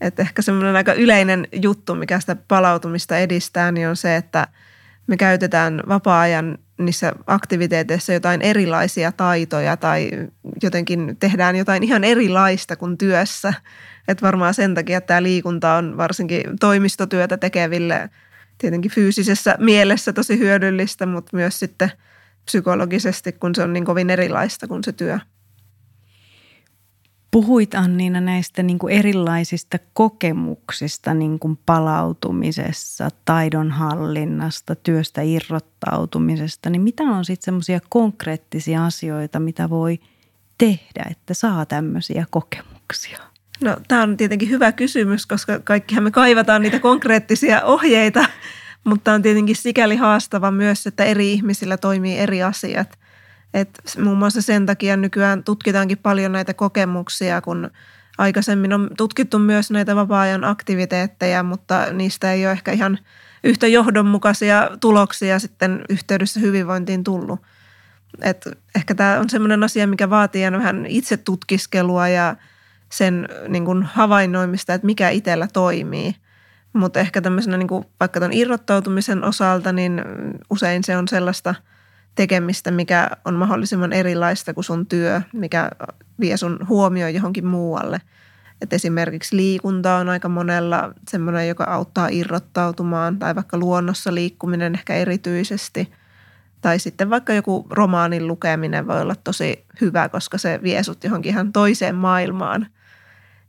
Että 0.00 0.22
ehkä 0.22 0.42
semmoinen 0.42 0.76
aika 0.76 0.92
yleinen 0.92 1.48
juttu, 1.52 1.94
mikä 1.94 2.20
sitä 2.20 2.36
palautumista 2.48 3.18
edistää, 3.18 3.72
niin 3.72 3.88
on 3.88 3.96
se, 3.96 4.16
että 4.16 4.48
me 5.08 5.16
käytetään 5.16 5.82
vapaa-ajan 5.88 6.58
niissä 6.78 7.12
aktiviteeteissa 7.26 8.12
jotain 8.12 8.42
erilaisia 8.42 9.12
taitoja 9.12 9.76
tai 9.76 10.10
jotenkin 10.62 11.16
tehdään 11.20 11.56
jotain 11.56 11.82
ihan 11.82 12.04
erilaista 12.04 12.76
kuin 12.76 12.98
työssä. 12.98 13.54
Että 14.08 14.26
varmaan 14.26 14.54
sen 14.54 14.74
takia 14.74 15.00
tämä 15.00 15.22
liikunta 15.22 15.74
on 15.74 15.96
varsinkin 15.96 16.42
toimistotyötä 16.60 17.36
tekeville 17.36 18.10
tietenkin 18.58 18.90
fyysisessä 18.90 19.56
mielessä 19.58 20.12
tosi 20.12 20.38
hyödyllistä, 20.38 21.06
mutta 21.06 21.36
myös 21.36 21.58
sitten 21.58 21.92
psykologisesti, 22.44 23.32
kun 23.32 23.54
se 23.54 23.62
on 23.62 23.72
niin 23.72 23.84
kovin 23.84 24.10
erilaista 24.10 24.68
kuin 24.68 24.84
se 24.84 24.92
työ. 24.92 25.18
Puhuit 27.38 27.74
Anniina 27.74 28.20
näistä 28.20 28.62
niin 28.62 28.78
kuin 28.78 28.94
erilaisista 28.94 29.78
kokemuksista 29.92 31.14
niin 31.14 31.38
kuin 31.38 31.58
palautumisessa, 31.66 33.08
taidonhallinnasta, 33.24 34.74
työstä 34.74 35.22
irrottautumisesta. 35.22 36.70
Niin 36.70 36.82
mitä 36.82 37.02
on 37.02 37.24
sitten 37.24 37.44
semmoisia 37.44 37.80
konkreettisia 37.88 38.86
asioita, 38.86 39.40
mitä 39.40 39.70
voi 39.70 39.98
tehdä, 40.58 41.04
että 41.10 41.34
saa 41.34 41.66
tämmöisiä 41.66 42.26
kokemuksia? 42.30 43.18
No 43.60 43.76
tämä 43.88 44.02
on 44.02 44.16
tietenkin 44.16 44.50
hyvä 44.50 44.72
kysymys, 44.72 45.26
koska 45.26 45.58
kaikkihan 45.58 46.04
me 46.04 46.10
kaivataan 46.10 46.62
niitä 46.62 46.80
konkreettisia 46.80 47.62
ohjeita, 47.64 48.24
mutta 48.84 49.12
on 49.12 49.22
tietenkin 49.22 49.56
sikäli 49.56 49.96
haastava 49.96 50.50
myös, 50.50 50.86
että 50.86 51.04
eri 51.04 51.32
ihmisillä 51.32 51.76
toimii 51.76 52.18
eri 52.18 52.42
asiat– 52.42 52.98
et 53.54 53.80
muun 53.98 54.18
muassa 54.18 54.42
sen 54.42 54.66
takia 54.66 54.96
nykyään 54.96 55.44
tutkitaankin 55.44 55.98
paljon 55.98 56.32
näitä 56.32 56.54
kokemuksia, 56.54 57.40
kun 57.40 57.70
aikaisemmin 58.18 58.72
on 58.72 58.90
tutkittu 58.96 59.38
myös 59.38 59.70
näitä 59.70 59.96
vapaa-ajan 59.96 60.44
aktiviteetteja, 60.44 61.42
mutta 61.42 61.92
niistä 61.92 62.32
ei 62.32 62.46
ole 62.46 62.52
ehkä 62.52 62.72
ihan 62.72 62.98
yhtä 63.44 63.66
johdonmukaisia 63.66 64.70
tuloksia 64.80 65.38
sitten 65.38 65.84
yhteydessä 65.88 66.40
hyvinvointiin 66.40 67.04
tullut. 67.04 67.40
Et 68.22 68.48
ehkä 68.74 68.94
tämä 68.94 69.18
on 69.18 69.30
sellainen 69.30 69.64
asia, 69.64 69.86
mikä 69.86 70.10
vaatii 70.10 70.52
vähän 70.52 70.86
itse 70.86 71.16
tutkiskelua 71.16 72.08
ja 72.08 72.36
sen 72.92 73.28
niin 73.48 73.64
kuin 73.64 73.82
havainnoimista, 73.82 74.74
että 74.74 74.86
mikä 74.86 75.10
itsellä 75.10 75.48
toimii. 75.52 76.16
Mutta 76.72 77.00
ehkä 77.00 77.20
tämmöisenä 77.20 77.56
niin 77.56 77.68
kuin 77.68 77.84
vaikka 78.00 78.20
tuon 78.20 78.32
irrottautumisen 78.32 79.24
osalta, 79.24 79.72
niin 79.72 80.02
usein 80.50 80.84
se 80.84 80.96
on 80.96 81.08
sellaista– 81.08 81.54
tekemistä, 82.18 82.70
mikä 82.70 83.10
on 83.24 83.34
mahdollisimman 83.34 83.92
erilaista 83.92 84.54
kuin 84.54 84.64
sun 84.64 84.86
työ, 84.86 85.20
mikä 85.32 85.70
vie 86.20 86.36
sun 86.36 86.58
huomioon 86.68 87.14
johonkin 87.14 87.46
muualle. 87.46 88.00
Et 88.60 88.72
esimerkiksi 88.72 89.36
liikunta 89.36 89.96
on 89.96 90.08
aika 90.08 90.28
monella 90.28 90.92
semmoinen, 91.08 91.48
joka 91.48 91.64
auttaa 91.64 92.08
irrottautumaan 92.08 93.18
tai 93.18 93.34
vaikka 93.34 93.58
luonnossa 93.58 94.14
liikkuminen 94.14 94.74
ehkä 94.74 94.94
erityisesti. 94.94 95.92
Tai 96.60 96.78
sitten 96.78 97.10
vaikka 97.10 97.32
joku 97.32 97.66
romaanin 97.70 98.26
lukeminen 98.26 98.86
voi 98.86 99.00
olla 99.00 99.14
tosi 99.24 99.64
hyvä, 99.80 100.08
koska 100.08 100.38
se 100.38 100.60
vie 100.62 100.82
sut 100.82 101.04
johonkin 101.04 101.30
ihan 101.30 101.52
toiseen 101.52 101.94
maailmaan– 101.94 102.66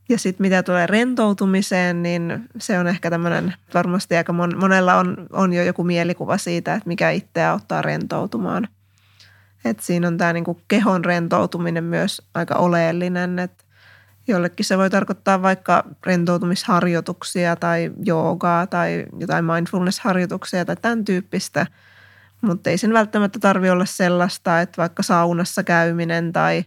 ja 0.09 0.19
sitten 0.19 0.43
mitä 0.43 0.63
tulee 0.63 0.87
rentoutumiseen, 0.87 2.03
niin 2.03 2.49
se 2.57 2.79
on 2.79 2.87
ehkä 2.87 3.09
tämmöinen, 3.09 3.53
varmasti 3.73 4.15
aika 4.15 4.33
mon, 4.33 4.57
monella 4.57 4.95
on, 4.95 5.17
on 5.33 5.53
jo 5.53 5.63
joku 5.63 5.83
mielikuva 5.83 6.37
siitä, 6.37 6.73
että 6.73 6.87
mikä 6.87 7.09
itseä 7.09 7.51
auttaa 7.51 7.81
rentoutumaan. 7.81 8.67
Et 9.65 9.79
siinä 9.79 10.07
on 10.07 10.17
tämä 10.17 10.33
niinku 10.33 10.61
kehon 10.67 11.05
rentoutuminen 11.05 11.83
myös 11.83 12.21
aika 12.33 12.55
oleellinen, 12.55 13.39
että 13.39 13.63
Jollekin 14.29 14.65
se 14.65 14.77
voi 14.77 14.89
tarkoittaa 14.89 15.41
vaikka 15.41 15.83
rentoutumisharjoituksia 16.05 17.55
tai 17.55 17.91
joogaa 18.05 18.67
tai 18.67 19.05
jotain 19.19 19.45
mindfulness-harjoituksia 19.45 20.65
tai 20.65 20.75
tämän 20.75 21.05
tyyppistä. 21.05 21.67
Mutta 22.41 22.69
ei 22.69 22.77
sen 22.77 22.93
välttämättä 22.93 23.39
tarvi 23.39 23.69
olla 23.69 23.85
sellaista, 23.85 24.61
että 24.61 24.77
vaikka 24.77 25.03
saunassa 25.03 25.63
käyminen 25.63 26.33
tai 26.33 26.63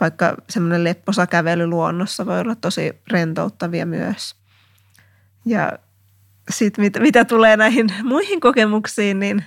vaikka 0.00 0.36
semmoinen 0.50 0.84
lepposa 0.84 1.26
kävely 1.26 1.66
luonnossa 1.66 2.26
voi 2.26 2.40
olla 2.40 2.54
tosi 2.54 2.92
rentouttavia 3.10 3.86
myös. 3.86 4.36
Ja 5.44 5.72
sitten 6.50 6.84
mitä, 6.84 7.00
mitä 7.00 7.24
tulee 7.24 7.56
näihin 7.56 7.86
muihin 8.02 8.40
kokemuksiin, 8.40 9.20
niin 9.20 9.44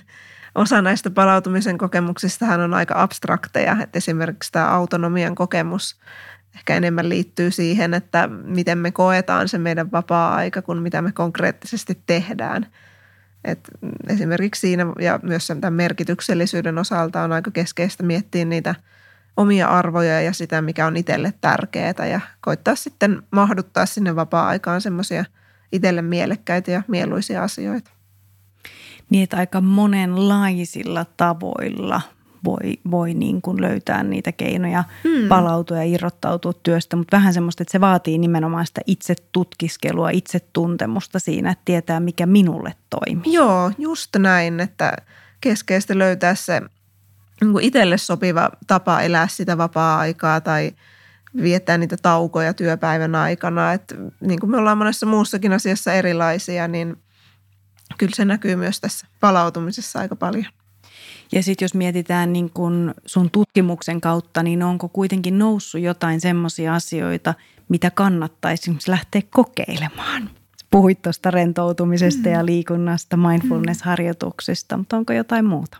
osa 0.54 0.82
näistä 0.82 1.10
palautumisen 1.10 1.78
kokemuksistahan 1.78 2.60
on 2.60 2.74
aika 2.74 3.02
abstrakteja. 3.02 3.76
Että 3.82 3.98
esimerkiksi 3.98 4.52
tämä 4.52 4.68
autonomian 4.68 5.34
kokemus 5.34 5.96
ehkä 6.54 6.76
enemmän 6.76 7.08
liittyy 7.08 7.50
siihen, 7.50 7.94
että 7.94 8.28
miten 8.28 8.78
me 8.78 8.90
koetaan 8.90 9.48
se 9.48 9.58
meidän 9.58 9.92
vapaa-aika 9.92 10.62
kuin 10.62 10.78
mitä 10.78 11.02
me 11.02 11.12
konkreettisesti 11.12 12.02
tehdään. 12.06 12.66
Et 13.44 13.70
esimerkiksi 14.08 14.60
siinä 14.60 14.86
ja 14.98 15.20
myös 15.22 15.46
tämän 15.46 15.74
merkityksellisyyden 15.74 16.78
osalta 16.78 17.22
on 17.22 17.32
aika 17.32 17.50
keskeistä 17.50 18.02
miettiä 18.02 18.44
niitä 18.44 18.74
omia 19.36 19.68
arvoja 19.68 20.20
ja 20.20 20.32
sitä, 20.32 20.62
mikä 20.62 20.86
on 20.86 20.96
itselle 20.96 21.34
tärkeää 21.40 22.06
ja 22.10 22.20
koittaa 22.40 22.74
sitten 22.74 23.22
mahduttaa 23.30 23.86
sinne 23.86 24.16
vapaa-aikaan 24.16 24.80
semmoisia– 24.80 25.24
itselle 25.72 26.02
mielekkäitä 26.02 26.70
ja 26.70 26.82
mieluisia 26.88 27.42
asioita. 27.42 27.90
Niin, 29.10 29.24
että 29.24 29.36
aika 29.36 29.60
monenlaisilla 29.60 31.06
tavoilla 31.16 32.00
voi, 32.44 32.78
voi 32.90 33.14
niin 33.14 33.42
kuin 33.42 33.60
löytää 33.60 34.02
niitä 34.02 34.32
keinoja 34.32 34.84
hmm. 35.04 35.28
palautua 35.28 35.76
ja 35.76 35.84
irrottautua 35.84 36.52
työstä, 36.52 36.96
mutta 36.96 37.16
vähän 37.16 37.34
semmoista, 37.34 37.62
että 37.62 37.72
se 37.72 37.80
vaatii 37.80 38.18
nimenomaan 38.18 38.66
sitä 38.66 38.80
itse 38.86 39.14
tutkiskelua, 39.32 40.10
itse 40.10 40.40
tuntemusta 40.52 41.18
siinä, 41.18 41.50
että 41.50 41.62
tietää 41.64 42.00
mikä 42.00 42.26
minulle 42.26 42.74
toimii. 42.90 43.32
Joo, 43.32 43.70
just 43.78 44.16
näin, 44.18 44.60
että 44.60 44.92
keskeistä 45.40 45.98
löytää 45.98 46.34
se 46.34 46.62
niin 47.40 47.52
kuin 47.52 47.64
itselle 47.64 47.98
sopiva 47.98 48.50
tapa 48.66 49.00
elää 49.00 49.28
sitä 49.28 49.58
vapaa-aikaa 49.58 50.40
tai– 50.40 50.72
viettää 51.36 51.78
niitä 51.78 51.96
taukoja 52.02 52.54
työpäivän 52.54 53.14
aikana. 53.14 53.72
Että 53.72 53.94
niin 54.20 54.40
kuin 54.40 54.50
me 54.50 54.56
ollaan 54.56 54.78
monessa 54.78 55.06
muussakin 55.06 55.52
asiassa 55.52 55.92
erilaisia, 55.92 56.68
niin 56.68 56.96
kyllä 57.98 58.12
se 58.16 58.24
näkyy 58.24 58.56
myös 58.56 58.80
tässä 58.80 59.06
palautumisessa 59.20 59.98
aika 59.98 60.16
paljon. 60.16 60.46
Ja 61.32 61.42
sitten 61.42 61.64
jos 61.64 61.74
mietitään 61.74 62.32
niin 62.32 62.50
kun 62.50 62.94
sun 63.06 63.30
tutkimuksen 63.30 64.00
kautta, 64.00 64.42
niin 64.42 64.62
onko 64.62 64.88
kuitenkin 64.88 65.38
noussut 65.38 65.80
jotain 65.80 66.20
semmoisia 66.20 66.74
asioita, 66.74 67.34
mitä 67.68 67.90
kannattaisi 67.90 68.76
lähteä 68.86 69.22
kokeilemaan? 69.30 70.30
Puhuit 70.70 71.02
tuosta 71.02 71.30
rentoutumisesta 71.30 72.28
mm. 72.28 72.32
ja 72.32 72.46
liikunnasta, 72.46 73.16
mindfulness-harjoituksista, 73.16 74.76
mutta 74.76 74.96
onko 74.96 75.12
jotain 75.12 75.44
muuta? 75.44 75.78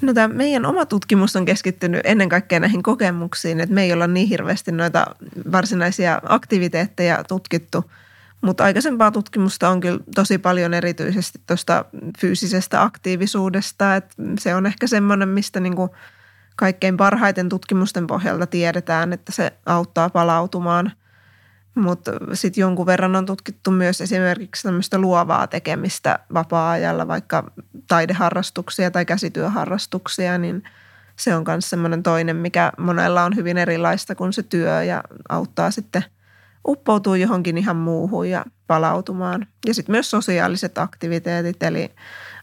No 0.00 0.14
tämä 0.14 0.34
meidän 0.34 0.66
oma 0.66 0.86
tutkimus 0.86 1.36
on 1.36 1.44
keskittynyt 1.44 2.00
ennen 2.04 2.28
kaikkea 2.28 2.60
näihin 2.60 2.82
kokemuksiin, 2.82 3.60
että 3.60 3.74
me 3.74 3.82
ei 3.82 3.92
olla 3.92 4.06
niin 4.06 4.28
hirveästi 4.28 4.72
noita 4.72 5.06
varsinaisia 5.52 6.20
aktiviteetteja 6.28 7.24
tutkittu, 7.24 7.90
mutta 8.40 8.64
aikaisempaa 8.64 9.10
tutkimusta 9.10 9.68
on 9.68 9.80
kyllä 9.80 10.00
tosi 10.14 10.38
paljon 10.38 10.74
erityisesti 10.74 11.40
tuosta 11.46 11.84
fyysisestä 12.20 12.82
aktiivisuudesta, 12.82 13.96
että 13.96 14.14
se 14.38 14.54
on 14.54 14.66
ehkä 14.66 14.86
semmoinen, 14.86 15.28
mistä 15.28 15.60
niin 15.60 15.76
kuin 15.76 15.90
kaikkein 16.56 16.96
parhaiten 16.96 17.48
tutkimusten 17.48 18.06
pohjalta 18.06 18.46
tiedetään, 18.46 19.12
että 19.12 19.32
se 19.32 19.52
auttaa 19.66 20.10
palautumaan– 20.10 20.92
mutta 21.74 22.12
sitten 22.32 22.62
jonkun 22.62 22.86
verran 22.86 23.16
on 23.16 23.26
tutkittu 23.26 23.70
myös 23.70 24.00
esimerkiksi 24.00 24.62
tämmöistä 24.62 24.98
luovaa 24.98 25.46
tekemistä 25.46 26.18
vapaa-ajalla, 26.34 27.08
vaikka 27.08 27.50
taideharrastuksia 27.88 28.90
tai 28.90 29.04
käsityöharrastuksia, 29.04 30.38
niin 30.38 30.62
se 31.16 31.34
on 31.34 31.44
myös 31.48 31.70
semmoinen 31.70 32.02
toinen, 32.02 32.36
mikä 32.36 32.72
monella 32.78 33.24
on 33.24 33.36
hyvin 33.36 33.58
erilaista 33.58 34.14
kuin 34.14 34.32
se 34.32 34.42
työ 34.42 34.82
ja 34.82 35.02
auttaa 35.28 35.70
sitten 35.70 36.04
uppoutuu 36.68 37.14
johonkin 37.14 37.58
ihan 37.58 37.76
muuhun 37.76 38.30
ja 38.30 38.44
palautumaan. 38.66 39.46
Ja 39.66 39.74
sitten 39.74 39.92
myös 39.92 40.10
sosiaaliset 40.10 40.78
aktiviteetit, 40.78 41.62
eli 41.62 41.90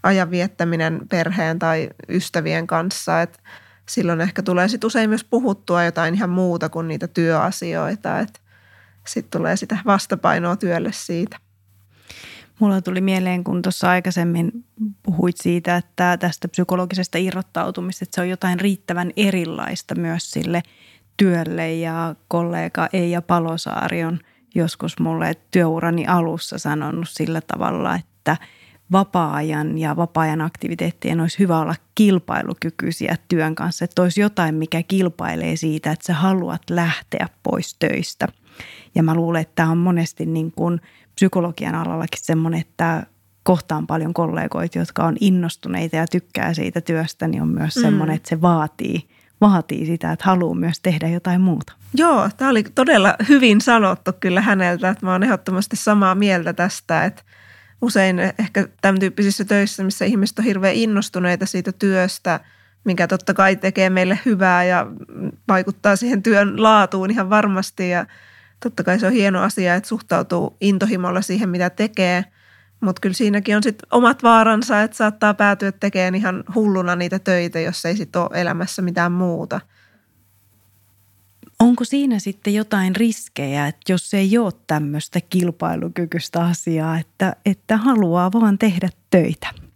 ajan 0.03 0.31
viettäminen 0.31 1.01
perheen 1.09 1.59
tai 1.59 1.89
ystävien 2.09 2.67
kanssa, 2.67 3.21
että 3.21 3.39
silloin 3.89 4.21
ehkä 4.21 4.41
tulee 4.41 4.67
sitten 4.67 4.87
usein 4.87 5.09
myös 5.09 5.23
puhuttua 5.23 5.83
jotain 5.83 6.15
ihan 6.15 6.29
muuta 6.29 6.69
kuin 6.69 6.87
niitä 6.87 7.07
työasioita, 7.07 8.19
että 8.19 8.39
sitten 9.07 9.39
tulee 9.39 9.55
sitä 9.55 9.77
vastapainoa 9.85 10.55
työlle 10.55 10.91
siitä. 10.91 11.37
Mulla 12.59 12.81
tuli 12.81 13.01
mieleen, 13.01 13.43
kun 13.43 13.61
tuossa 13.61 13.89
aikaisemmin 13.89 14.51
puhuit 15.03 15.37
siitä, 15.37 15.75
että 15.75 16.17
tästä 16.17 16.47
psykologisesta 16.47 17.17
irrottautumista, 17.17 18.03
että 18.03 18.15
se 18.15 18.21
on 18.21 18.29
jotain 18.29 18.59
riittävän 18.59 19.11
erilaista 19.17 19.95
myös 19.95 20.31
sille 20.31 20.63
työlle. 21.17 21.73
Ja 21.73 22.15
kollega 22.27 22.89
Eija 22.93 23.21
Palosaari 23.21 24.03
on 24.03 24.19
joskus 24.55 24.99
mulle 24.99 25.33
työurani 25.51 26.07
alussa 26.07 26.57
sanonut 26.57 27.09
sillä 27.09 27.41
tavalla, 27.41 27.95
että 27.95 28.37
vapaa-ajan 28.91 29.77
ja 29.77 29.95
vapaa-ajan 29.95 30.41
aktiviteettien 30.41 31.21
olisi 31.21 31.39
hyvä 31.39 31.59
olla 31.59 31.75
kilpailukykyisiä 31.95 33.15
työn 33.27 33.55
kanssa, 33.55 33.85
että 33.85 34.01
olisi 34.01 34.21
jotain, 34.21 34.55
mikä 34.55 34.83
kilpailee 34.83 35.55
siitä, 35.55 35.91
että 35.91 36.05
sä 36.05 36.13
haluat 36.13 36.61
lähteä 36.69 37.29
pois 37.43 37.75
töistä– 37.79 38.27
ja 38.95 39.03
mä 39.03 39.15
luulen, 39.15 39.41
että 39.41 39.55
tämä 39.55 39.71
on 39.71 39.77
monesti 39.77 40.25
niin 40.25 40.51
kuin 40.51 40.81
psykologian 41.15 41.75
alallakin 41.75 42.19
semmoinen, 42.23 42.59
että 42.59 43.05
kohtaan 43.43 43.87
paljon 43.87 44.13
kollegoita, 44.13 44.79
jotka 44.79 45.03
on 45.03 45.17
innostuneita 45.19 45.95
ja 45.95 46.07
tykkää 46.07 46.53
siitä 46.53 46.81
työstä, 46.81 47.27
niin 47.27 47.41
on 47.41 47.47
myös 47.47 47.75
mm. 47.75 47.81
semmoinen, 47.81 48.15
että 48.15 48.29
se 48.29 48.41
vaatii, 48.41 49.09
vaatii 49.41 49.85
sitä, 49.85 50.11
että 50.11 50.25
haluaa 50.25 50.55
myös 50.55 50.79
tehdä 50.79 51.07
jotain 51.07 51.41
muuta. 51.41 51.73
Joo, 51.93 52.29
tämä 52.37 52.51
oli 52.51 52.63
todella 52.63 53.15
hyvin 53.29 53.61
sanottu 53.61 54.11
kyllä 54.19 54.41
häneltä, 54.41 54.89
että 54.89 55.05
mä 55.05 55.11
oon 55.11 55.23
ehdottomasti 55.23 55.75
samaa 55.75 56.15
mieltä 56.15 56.53
tästä, 56.53 57.05
että 57.05 57.23
usein 57.81 58.19
ehkä 58.19 58.67
tämän 58.81 58.99
tyyppisissä 58.99 59.45
töissä, 59.45 59.83
missä 59.83 60.05
ihmiset 60.05 60.39
on 60.39 60.45
hirveän 60.45 60.75
innostuneita 60.75 61.45
siitä 61.45 61.71
työstä, 61.71 62.39
mikä 62.83 63.07
totta 63.07 63.33
kai 63.33 63.55
tekee 63.55 63.89
meille 63.89 64.19
hyvää 64.25 64.63
ja 64.63 64.87
vaikuttaa 65.47 65.95
siihen 65.95 66.23
työn 66.23 66.63
laatuun 66.63 67.11
ihan 67.11 67.29
varmasti 67.29 67.89
ja– 67.89 68.05
totta 68.59 68.83
kai 68.83 68.99
se 68.99 69.07
on 69.07 69.13
hieno 69.13 69.41
asia, 69.41 69.75
että 69.75 69.89
suhtautuu 69.89 70.57
intohimolla 70.61 71.21
siihen, 71.21 71.49
mitä 71.49 71.69
tekee, 71.69 72.25
mutta 72.79 72.99
kyllä 72.99 73.13
siinäkin 73.13 73.55
on 73.55 73.63
sitten 73.63 73.87
omat 73.91 74.23
vaaransa, 74.23 74.81
että 74.81 74.97
saattaa 74.97 75.33
päätyä 75.33 75.71
tekemään 75.71 76.15
ihan 76.15 76.43
hulluna 76.55 76.95
niitä 76.95 77.19
töitä, 77.19 77.59
jos 77.59 77.85
ei 77.85 77.97
sitten 77.97 78.21
ole 78.21 78.41
elämässä 78.41 78.81
mitään 78.81 79.11
muuta. 79.11 79.61
Onko 81.59 81.83
siinä 81.83 82.19
sitten 82.19 82.53
jotain 82.53 82.95
riskejä, 82.95 83.67
että 83.67 83.91
jos 83.91 84.13
ei 84.13 84.37
ole 84.37 84.53
tämmöistä 84.67 85.21
kilpailukykyistä 85.21 86.43
asiaa, 86.43 86.97
että, 86.97 87.35
että 87.45 87.77
haluaa 87.77 88.31
vaan 88.31 88.57
tehdä 88.57 88.89
töitä? 89.09 89.66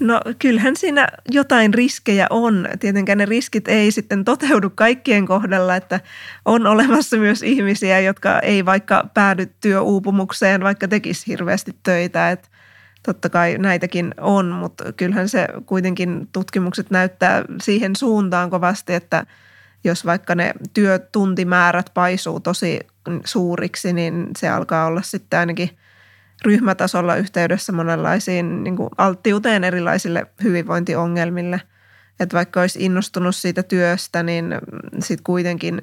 No 0.00 0.20
kyllähän 0.38 0.76
siinä 0.76 1.08
jotain 1.30 1.74
riskejä 1.74 2.26
on. 2.30 2.68
Tietenkään 2.80 3.18
ne 3.18 3.24
riskit 3.24 3.68
ei 3.68 3.90
sitten 3.90 4.24
toteudu 4.24 4.70
kaikkien 4.70 5.26
kohdalla, 5.26 5.76
että 5.76 6.00
on 6.44 6.66
olemassa 6.66 7.16
myös 7.16 7.42
ihmisiä, 7.42 8.00
jotka 8.00 8.38
ei 8.40 8.64
vaikka 8.64 9.08
päädy 9.14 9.46
työuupumukseen, 9.60 10.62
vaikka 10.62 10.88
tekisi 10.88 11.26
hirveästi 11.26 11.76
töitä. 11.82 12.30
Että 12.30 12.48
totta 13.02 13.28
kai 13.28 13.58
näitäkin 13.58 14.14
on, 14.20 14.46
mutta 14.46 14.92
kyllähän 14.92 15.28
se 15.28 15.48
kuitenkin 15.66 16.28
tutkimukset 16.32 16.90
näyttää 16.90 17.44
siihen 17.62 17.96
suuntaan 17.96 18.50
kovasti, 18.50 18.94
että 18.94 19.26
jos 19.84 20.06
vaikka 20.06 20.34
ne 20.34 20.52
työtuntimäärät 20.74 21.90
paisuu 21.94 22.40
tosi 22.40 22.80
suuriksi, 23.24 23.92
niin 23.92 24.26
se 24.38 24.48
alkaa 24.48 24.86
olla 24.86 25.02
sitten 25.02 25.38
ainakin– 25.38 25.70
ryhmätasolla 26.44 27.16
yhteydessä 27.16 27.72
monenlaisiin 27.72 28.64
niin 28.64 28.76
kuin 28.76 28.88
alttiuteen 28.98 29.64
erilaisille 29.64 30.26
hyvinvointiongelmille. 30.42 31.60
Että 32.20 32.36
vaikka 32.36 32.60
olisi 32.60 32.84
innostunut 32.84 33.36
siitä 33.36 33.62
työstä, 33.62 34.22
niin 34.22 34.54
sitten 34.98 35.24
kuitenkin 35.24 35.80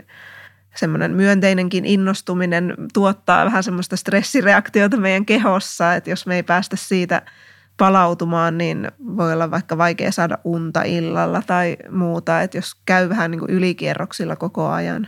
semmoinen 0.76 1.12
myönteinenkin 1.12 1.86
innostuminen 1.86 2.74
tuottaa 2.94 3.46
vähän 3.46 3.64
semmoista 3.64 3.98
stressireaktiota 3.98 4.98
meidän 4.98 5.26
kehossa, 5.26 5.96
että 5.96 6.10
jos 6.10 6.28
me 6.28 6.36
ei 6.36 6.44
päästä 6.44 6.76
siitä 6.76 7.22
palautumaan, 7.78 8.58
niin 8.58 8.92
voi 9.18 9.34
olla 9.34 9.52
vaikka 9.52 9.78
vaikea 9.78 10.12
saada 10.12 10.38
unta 10.44 10.84
illalla 10.84 11.42
tai 11.48 11.78
muuta, 11.90 12.42
että 12.42 12.58
jos 12.58 12.76
käy 12.86 13.10
vähän 13.10 13.32
niin 13.32 13.40
kuin 13.40 13.52
ylikierroksilla 13.52 14.36
koko 14.36 14.70
ajan. 14.70 15.08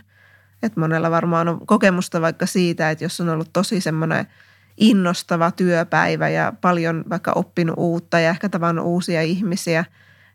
Että 0.63 0.79
monella 0.79 1.11
varmaan 1.11 1.47
on 1.47 1.67
kokemusta 1.67 2.21
vaikka 2.21 2.45
siitä, 2.45 2.91
että 2.91 3.05
jos 3.05 3.21
on 3.21 3.29
ollut 3.29 3.53
tosi 3.53 3.81
semmoinen– 3.81 4.27
innostava 4.77 5.51
työpäivä 5.51 6.29
ja 6.29 6.53
paljon 6.61 7.03
vaikka 7.09 7.31
oppinut 7.31 7.75
uutta 7.77 8.19
ja 8.19 8.29
ehkä 8.29 8.49
tavannut 8.49 8.85
uusia 8.85 9.21
ihmisiä, 9.21 9.85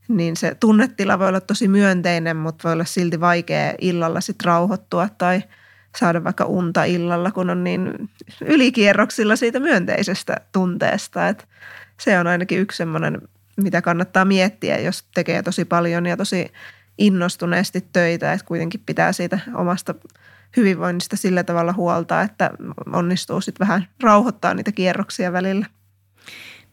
niin 0.08 0.36
se 0.36 0.54
tunnetila 0.60 1.18
voi 1.18 1.28
olla 1.28 1.40
tosi 1.40 1.68
myönteinen, 1.68 2.36
mutta 2.36 2.62
voi 2.64 2.72
olla 2.72 2.84
silti 2.84 3.20
vaikea 3.20 3.74
illalla 3.80 4.20
sitten 4.20 4.44
rauhoittua 4.44 5.08
tai 5.18 5.42
saada 5.98 6.24
vaikka 6.24 6.44
unta 6.44 6.84
illalla, 6.84 7.30
kun 7.30 7.50
on 7.50 7.64
niin 7.64 8.10
ylikierroksilla 8.40 9.36
siitä 9.36 9.60
myönteisestä 9.60 10.36
tunteesta. 10.52 11.28
Et 11.28 11.48
se 12.00 12.18
on 12.18 12.26
ainakin 12.26 12.58
yksi 12.58 12.76
semmoinen, 12.76 13.20
mitä 13.56 13.82
kannattaa 13.82 14.24
miettiä, 14.24 14.78
jos 14.78 15.04
tekee 15.14 15.42
tosi 15.42 15.64
paljon 15.64 16.06
ja 16.06 16.16
tosi 16.16 16.52
innostuneesti 16.98 17.86
töitä, 17.92 18.32
että 18.32 18.46
kuitenkin 18.46 18.82
pitää 18.86 19.12
siitä 19.12 19.38
omasta 19.54 19.94
hyvinvoinnista 20.56 21.16
sillä 21.16 21.44
tavalla 21.44 21.72
huolta, 21.72 22.22
että 22.22 22.50
onnistuu 22.92 23.40
sitten 23.40 23.68
vähän 23.68 23.88
rauhoittaa 24.02 24.54
niitä 24.54 24.72
kierroksia 24.72 25.32
välillä. 25.32 25.66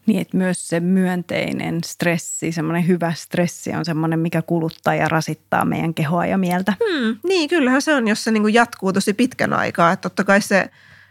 Niin, 0.06 0.20
että 0.20 0.36
myös 0.36 0.68
se 0.68 0.80
myönteinen 0.80 1.84
stressi, 1.84 2.52
semmoinen 2.52 2.86
hyvä 2.86 3.12
stressi 3.12 3.72
on 3.72 3.84
semmoinen, 3.84 4.18
mikä 4.18 4.42
kuluttaa 4.42 4.94
ja 4.94 5.08
rasittaa 5.08 5.64
meidän 5.64 5.94
kehoa 5.94 6.26
ja 6.26 6.38
mieltä. 6.38 6.74
Hmm, 6.84 7.16
niin, 7.28 7.48
kyllähän 7.48 7.82
se 7.82 7.94
on, 7.94 8.08
jos 8.08 8.24
se 8.24 8.30
niin 8.30 8.42
kuin 8.42 8.54
jatkuu 8.54 8.92
tosi 8.92 9.14
pitkän 9.14 9.52
aikaa. 9.52 9.92
Että 9.92 10.02
totta 10.02 10.24
kai 10.24 10.40
se 10.40 10.70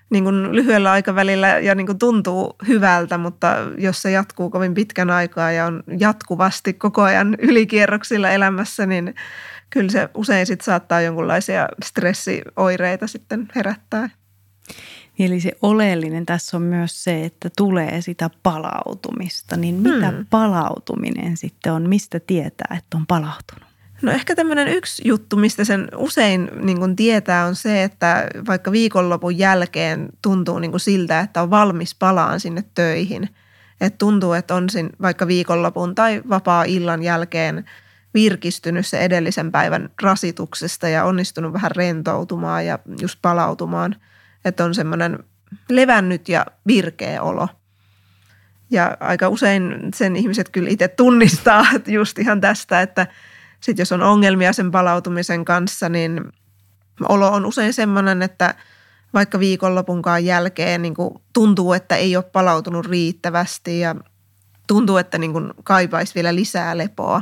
niin 0.10 0.24
kuin 0.24 0.56
lyhyellä 0.56 0.92
aikavälillä 0.92 1.48
ja 1.48 1.76
niin 1.76 1.86
kuin 1.86 2.00
tuntuu 2.00 2.56
hyvältä, 2.68 3.18
mutta 3.18 3.56
jos 3.78 4.02
se 4.02 4.12
jatkuu 4.12 4.50
kovin 4.50 4.74
pitkän 4.74 5.10
aikaa 5.10 5.52
ja 5.52 5.66
on 5.66 5.84
jatkuvasti 6.00 6.74
koko 6.74 7.02
ajan 7.02 7.36
ylikierroksilla 7.40 8.30
elämässä, 8.30 8.86
niin 8.86 9.16
kyllä 9.70 9.92
se 9.92 10.10
usein 10.14 10.46
sit 10.46 10.62
saattaa 10.62 11.02
jonkunlaisia 11.02 11.68
stressioireita 11.86 13.08
sitten 13.08 13.48
herättää. 13.56 14.10
Eli 15.20 15.40
se 15.40 15.52
oleellinen 15.62 16.26
tässä 16.26 16.58
on 16.58 16.64
myös 16.64 17.04
se, 17.04 17.26
että 17.26 17.50
tulee 17.58 18.02
sitä 18.02 18.30
palautumista. 18.44 19.58
Niin 19.58 19.76
mitä 19.76 20.10
hmm. 20.10 20.26
palautuminen 20.30 21.38
sitten 21.38 21.74
on? 21.74 21.90
Mistä 21.90 22.20
tietää, 22.20 22.78
että 22.78 22.98
on 22.98 23.08
palautunut? 23.08 23.70
No 24.02 24.12
ehkä 24.12 24.36
tämmöinen 24.36 24.68
yksi 24.68 25.02
juttu, 25.06 25.36
mistä 25.36 25.64
sen 25.64 25.88
usein 25.96 26.50
niin 26.62 26.80
kuin 26.80 26.96
tietää 26.96 27.46
on 27.46 27.56
se, 27.56 27.84
että 27.84 28.28
vaikka 28.48 28.72
viikonlopun 28.72 29.38
jälkeen 29.38 30.10
tuntuu 30.22 30.60
niin 30.60 30.72
kuin 30.72 30.82
siltä, 30.82 31.20
että 31.20 31.42
on 31.42 31.50
valmis 31.50 31.96
palaan 31.96 32.40
sinne 32.40 32.64
töihin. 32.76 33.30
Että 33.82 33.98
tuntuu, 33.98 34.34
että 34.34 34.56
on 34.56 34.70
siinä 34.70 34.90
vaikka 35.02 35.28
viikonlopun 35.28 35.96
tai 35.96 36.22
vapaa-illan 36.30 37.04
jälkeen 37.04 37.66
virkistynyt 38.14 38.88
se 38.88 39.00
edellisen 39.00 39.52
päivän 39.52 39.90
rasituksesta 40.02 40.90
ja 40.90 41.06
onnistunut 41.06 41.54
vähän 41.54 41.72
rentoutumaan 41.72 42.66
ja 42.66 42.80
just 43.02 43.20
palautumaan– 43.22 43.96
että 44.46 44.66
on 44.66 44.76
semmoinen 44.76 45.24
levännyt 45.70 46.30
ja 46.30 46.46
virkeä 46.68 47.22
olo. 47.22 47.48
Ja 48.72 48.98
aika 49.00 49.30
usein 49.30 49.92
sen 49.96 50.16
ihmiset 50.16 50.50
kyllä 50.50 50.70
itse 50.70 50.88
tunnistaa 50.88 51.66
just 51.88 52.20
ihan 52.20 52.42
tästä, 52.42 52.82
että 52.82 53.08
sit 53.60 53.78
jos 53.78 53.92
on 53.92 54.02
ongelmia 54.02 54.54
sen 54.54 54.72
palautumisen 54.72 55.46
kanssa, 55.46 55.90
niin 55.90 56.24
olo 57.10 57.32
on 57.32 57.46
usein 57.46 57.74
semmoinen, 57.74 58.22
että 58.22 58.56
vaikka 59.14 59.40
viikonlopunkaan 59.40 60.26
jälkeen 60.26 60.82
niin 60.82 60.94
kuin 60.94 61.14
tuntuu, 61.34 61.74
että 61.74 61.96
ei 61.96 62.16
ole 62.16 62.24
palautunut 62.24 62.86
riittävästi 62.86 63.80
ja 63.80 63.96
tuntuu, 64.68 64.98
että 64.98 65.18
niin 65.18 65.34
kuin 65.34 65.54
kaipaisi 65.64 66.16
vielä 66.16 66.36
lisää 66.36 66.78
lepoa. 66.78 67.22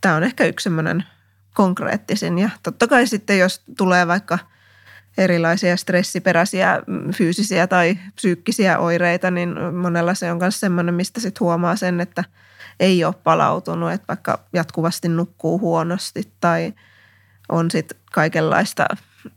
Tämä 0.00 0.14
on 0.14 0.24
ehkä 0.24 0.44
yksi 0.44 0.64
semmoinen 0.64 1.04
konkreettisin. 1.54 2.38
Ja 2.38 2.50
totta 2.62 2.86
kai 2.86 3.06
sitten 3.06 3.38
jos 3.38 3.62
tulee 3.76 4.06
vaikka– 4.06 4.38
erilaisia 5.18 5.76
stressiperäisiä 5.76 6.82
mm, 6.86 7.12
fyysisiä 7.12 7.66
tai 7.66 7.98
psyykkisiä 8.14 8.78
oireita, 8.78 9.30
niin 9.30 9.54
monella 9.74 10.14
se 10.14 10.32
on 10.32 10.38
myös 10.38 10.60
semmoinen, 10.60 10.94
mistä 10.94 11.20
sitten 11.20 11.40
huomaa 11.40 11.76
sen, 11.76 12.00
että 12.00 12.24
ei 12.80 13.04
ole 13.04 13.14
palautunut, 13.24 13.92
että 13.92 14.08
vaikka 14.08 14.40
jatkuvasti 14.52 15.08
nukkuu 15.08 15.58
huonosti 15.58 16.22
tai 16.40 16.74
on 17.48 17.70
sitten 17.70 17.98
kaikenlaista 18.12 18.86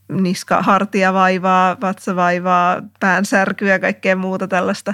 niska, 0.09 0.61
hartia 0.61 1.13
vaivaa, 1.13 1.77
vatsavaivaa, 1.81 2.81
päänsärkyä 2.99 3.71
ja 3.71 3.79
kaikkea 3.79 4.15
muuta 4.15 4.47
tällaista 4.47 4.93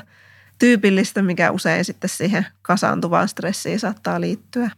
tyypillistä, 0.60 1.22
mikä 1.22 1.52
usein 1.52 1.86
sitten 1.86 2.10
siihen 2.10 2.46
kasaantuvaan 2.62 3.28
stressiin 3.28 3.80
saattaa 3.80 4.22
liittyä 4.22 4.70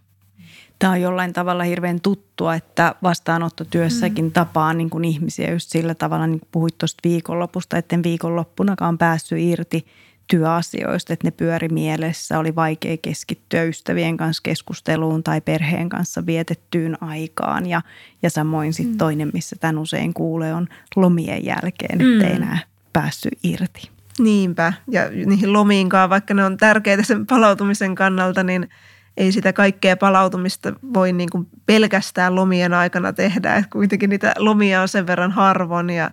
tämä 0.79 0.93
on 0.93 1.01
jollain 1.01 1.33
tavalla 1.33 1.63
hirveän 1.63 2.01
tuttua, 2.01 2.55
että 2.55 2.95
vastaanottotyössäkin 3.03 4.25
mm. 4.25 4.31
tapaa 4.31 4.73
niin 4.73 4.89
kuin 4.89 5.05
ihmisiä 5.05 5.51
just 5.51 5.69
sillä 5.69 5.95
tavalla, 5.95 6.27
niin 6.27 6.39
kuin 6.39 6.49
puhuit 6.51 6.77
tuosta 6.77 6.99
viikonlopusta, 7.03 7.77
että 7.77 7.95
en 7.95 8.03
viikonloppunakaan 8.03 8.97
päässyt 8.97 9.39
irti 9.39 9.85
työasioista, 10.27 11.13
että 11.13 11.27
ne 11.27 11.31
pyöri 11.31 11.69
mielessä, 11.69 12.39
oli 12.39 12.55
vaikea 12.55 12.97
keskittyä 12.97 13.63
ystävien 13.63 14.17
kanssa 14.17 14.43
keskusteluun 14.43 15.23
tai 15.23 15.41
perheen 15.41 15.89
kanssa 15.89 16.25
vietettyyn 16.25 17.03
aikaan 17.03 17.65
ja, 17.65 17.81
ja 18.21 18.29
samoin 18.29 18.73
sitten 18.73 18.95
mm. 18.95 18.97
toinen, 18.97 19.29
missä 19.33 19.55
tämän 19.59 19.77
usein 19.77 20.13
kuulee, 20.13 20.53
on 20.53 20.67
lomien 20.95 21.45
jälkeen, 21.45 21.99
mm. 21.99 22.13
ettei 22.13 22.35
enää 22.35 22.59
päässyt 22.93 23.39
irti. 23.43 23.89
Niinpä, 24.19 24.73
ja 24.91 25.09
niihin 25.25 25.53
lomiinkaan, 25.53 26.09
vaikka 26.09 26.33
ne 26.33 26.45
on 26.45 26.57
tärkeitä 26.57 27.03
sen 27.03 27.25
palautumisen 27.25 27.95
kannalta, 27.95 28.43
niin– 28.43 28.69
ei 29.17 29.31
sitä 29.31 29.53
kaikkea 29.53 29.97
palautumista 29.97 30.73
voi 30.93 31.13
niin 31.13 31.29
kuin 31.29 31.47
pelkästään 31.65 32.35
lomien 32.35 32.73
aikana 32.73 33.13
tehdä. 33.13 33.55
Että 33.55 33.69
kuitenkin 33.69 34.09
niitä 34.09 34.33
lomia 34.37 34.81
on 34.81 34.87
sen 34.87 35.07
verran 35.07 35.31
harvoin 35.31 35.89
ja 35.89 36.11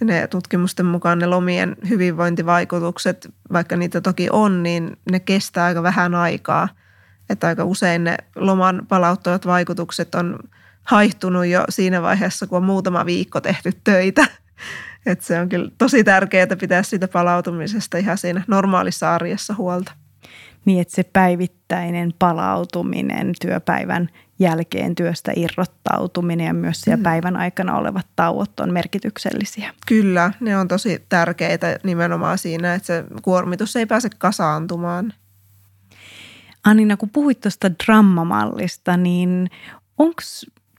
ne 0.00 0.26
tutkimusten 0.26 0.86
mukaan 0.86 1.18
ne 1.18 1.26
lomien 1.26 1.76
hyvinvointivaikutukset, 1.88 3.34
vaikka 3.52 3.76
niitä 3.76 4.00
toki 4.00 4.28
on, 4.32 4.62
niin 4.62 4.96
ne 5.10 5.20
kestää 5.20 5.64
aika 5.64 5.82
vähän 5.82 6.14
aikaa. 6.14 6.68
Että 7.30 7.46
aika 7.46 7.64
usein 7.64 8.04
ne 8.04 8.16
loman 8.36 8.86
palauttavat 8.88 9.46
vaikutukset 9.46 10.14
on 10.14 10.38
haihtunut 10.82 11.46
jo 11.46 11.64
siinä 11.68 12.02
vaiheessa, 12.02 12.46
kun 12.46 12.56
on 12.56 12.64
muutama 12.64 13.06
viikko 13.06 13.40
tehty 13.40 13.72
töitä. 13.84 14.26
Että 15.06 15.24
se 15.24 15.40
on 15.40 15.48
kyllä 15.48 15.70
tosi 15.78 16.04
tärkeää 16.04 16.56
pitää 16.60 16.82
siitä 16.82 17.08
palautumisesta 17.08 17.98
ihan 17.98 18.18
siinä 18.18 18.44
normaalissa 18.46 19.14
arjessa 19.14 19.54
huolta 19.54 19.92
niin 20.64 20.80
että 20.80 20.94
se 20.94 21.02
päivittäinen 21.02 22.14
palautuminen, 22.18 23.32
työpäivän 23.40 24.08
jälkeen 24.38 24.94
työstä 24.94 25.32
irrottautuminen 25.36 26.46
ja 26.46 26.54
myös 26.54 26.80
siellä 26.80 26.96
mm. 26.96 27.02
päivän 27.02 27.36
aikana 27.36 27.76
olevat 27.76 28.06
tauot 28.16 28.60
on 28.60 28.72
merkityksellisiä. 28.72 29.74
Kyllä, 29.86 30.32
ne 30.40 30.56
on 30.56 30.68
tosi 30.68 31.06
tärkeitä 31.08 31.78
nimenomaan 31.82 32.38
siinä, 32.38 32.74
että 32.74 32.86
se 32.86 33.04
kuormitus 33.22 33.76
ei 33.76 33.86
pääse 33.86 34.08
kasaantumaan. 34.18 35.12
Annina, 36.64 36.96
kun 36.96 37.10
puhuit 37.10 37.40
tuosta 37.40 37.70
drammamallista, 37.70 38.96
niin 38.96 39.50
onko 39.98 40.22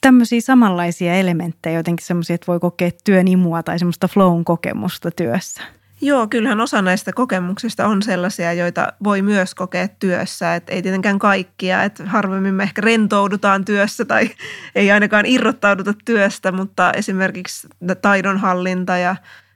tämmöisiä 0.02 0.41
samanlaisia 0.41 1.15
elementtejä 1.15 1.80
jotenkin 1.80 2.06
semmoisia, 2.06 2.34
että 2.34 2.48
voi 2.48 2.60
kokea 2.60 2.91
työn 3.04 3.28
imua 3.28 3.63
tai 3.63 3.80
semmoista 3.80 4.08
flown 4.08 4.45
kokemusta 4.45 5.12
työssä? 5.12 5.62
Joo, 6.02 6.28
kyllähän 6.28 6.62
osa 6.62 6.82
näistä 6.82 7.14
kokemuksista 7.14 7.88
on 7.88 8.02
sellaisia, 8.02 8.54
joita 8.54 8.94
voi 9.04 9.22
myös 9.22 9.56
kokea 9.56 9.88
työssä. 9.88 10.56
Että 10.56 10.74
ei 10.74 10.82
tietenkään 10.82 11.20
kaikkia, 11.20 11.84
että 11.84 12.06
harvemmin 12.06 12.54
me 12.54 12.64
ehkä 12.64 12.82
rentoudutaan 12.82 13.66
työssä 13.66 14.06
tai 14.06 14.30
ei 14.76 14.92
ainakaan 14.92 15.26
irrottauduta 15.26 15.94
työstä, 16.06 16.52
mutta 16.52 16.92
esimerkiksi 16.92 17.68
taidonhallinta 18.02 18.98
ja 18.98 19.16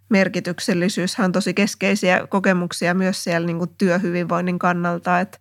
merkityksellisyys 0.10 1.20
on 1.20 1.32
tosi 1.32 1.54
keskeisiä 1.54 2.28
kokemuksia 2.28 2.94
myös 2.94 3.24
siellä 3.24 3.46
niin 3.46 3.58
kuin 3.58 3.72
työhyvinvoinnin 3.78 4.60
kannalta, 4.60 5.20
että 5.20 5.38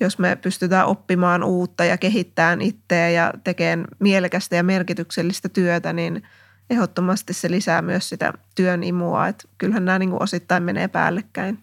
jos 0.00 0.18
me 0.18 0.36
pystytään 0.36 0.86
oppimaan 0.86 1.44
uutta 1.44 1.84
ja 1.84 1.98
kehittämään 1.98 2.60
itseä 2.60 3.10
ja 3.10 3.32
tekemään 3.44 3.86
mielekästä 3.98 4.56
ja 4.56 4.62
merkityksellistä 4.62 5.48
työtä, 5.48 5.92
niin– 5.92 6.22
ehdottomasti 6.70 7.34
se 7.34 7.50
lisää 7.50 7.82
myös 7.82 8.08
sitä 8.08 8.32
työn 8.54 8.82
imua, 8.82 9.28
että 9.28 9.48
kyllähän 9.58 9.84
nämä 9.84 9.98
niin 9.98 10.10
kuin 10.10 10.22
osittain 10.22 10.62
menee 10.62 10.88
päällekkäin. 10.88 11.58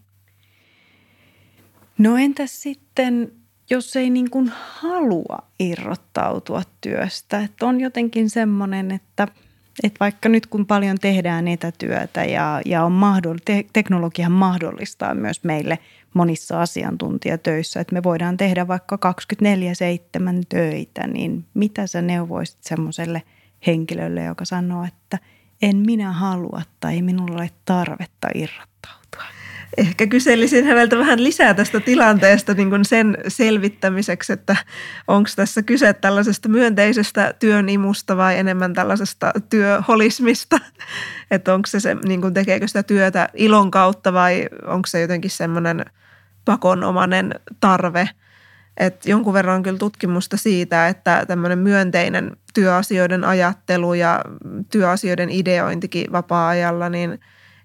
No 1.97 2.17
entäs 2.17 2.61
sitten, 2.61 3.31
jos 3.69 3.95
ei 3.95 4.09
niin 4.09 4.29
kuin 4.29 4.51
halua 4.55 5.37
irrottautua 5.59 6.61
työstä, 6.81 7.39
että 7.39 7.65
on 7.65 7.81
jotenkin 7.81 8.29
semmoinen, 8.29 8.91
että, 8.91 9.27
että 9.83 9.99
vaikka 9.99 10.29
nyt 10.29 10.47
kun 10.47 10.65
paljon 10.65 10.97
tehdään 11.01 11.47
etätyötä 11.47 12.25
ja, 12.25 12.61
ja 12.65 12.83
on 12.83 12.91
mahdoll, 12.91 13.37
te, 13.45 13.65
teknologiahan 13.73 14.31
mahdollistaa 14.31 15.13
myös 15.13 15.43
meille 15.43 15.79
monissa 16.13 16.61
asiantuntijatöissä, 16.61 17.79
että 17.79 17.93
me 17.93 18.03
voidaan 18.03 18.37
tehdä 18.37 18.67
vaikka 18.67 18.99
24-7 19.43 19.47
töitä, 20.49 21.07
niin 21.07 21.45
mitä 21.53 21.87
sä 21.87 22.01
neuvoisit 22.01 22.63
semmoiselle– 22.63 23.21
henkilölle, 23.67 24.23
joka 24.23 24.45
sanoo, 24.45 24.83
että 24.83 25.19
en 25.61 25.77
minä 25.77 26.11
halua 26.11 26.61
tai 26.79 27.01
minulla 27.01 27.35
ole 27.35 27.49
tarvetta 27.65 28.27
irrottautua. 28.35 29.23
Ehkä 29.77 30.07
kyselisin 30.07 30.65
häneltä 30.65 30.97
vähän 30.97 31.23
lisää 31.23 31.53
tästä 31.53 31.79
tilanteesta 31.79 32.53
niin 32.53 32.69
kuin 32.69 32.85
sen 32.85 33.17
selvittämiseksi, 33.27 34.33
että 34.33 34.55
onko 35.07 35.29
tässä 35.35 35.61
kyse 35.61 35.93
tällaisesta 35.93 36.49
myönteisestä 36.49 37.33
työnimusta 37.39 38.17
vai 38.17 38.39
enemmän 38.39 38.73
tällaisesta 38.73 39.31
työholismista. 39.49 40.59
Että 41.31 41.53
onko 41.53 41.67
se, 41.67 41.79
se 41.79 41.95
niin 41.95 42.21
kuin 42.21 42.33
tekeekö 42.33 42.67
sitä 42.67 42.83
työtä 42.83 43.29
ilon 43.33 43.71
kautta 43.71 44.13
vai 44.13 44.45
onko 44.65 44.87
se 44.87 45.01
jotenkin 45.01 45.31
semmoinen 45.31 45.85
pakonomainen 46.45 47.31
tarve– 47.59 48.09
Et 48.77 49.05
jonkun 49.05 49.33
verran 49.33 49.55
on 49.55 49.63
kyllä 49.63 49.77
tutkimusta 49.77 50.37
siitä, 50.37 50.87
että 50.87 51.25
tämmöinen 51.25 51.59
myönteinen 51.59 52.37
työasioiden 52.53 53.23
ajattelu 53.23 53.93
ja 53.93 54.21
työasioiden 54.71 55.29
ideointikin 55.29 56.11
vapaa-ajalla, 56.11 56.89
niin 56.89 57.19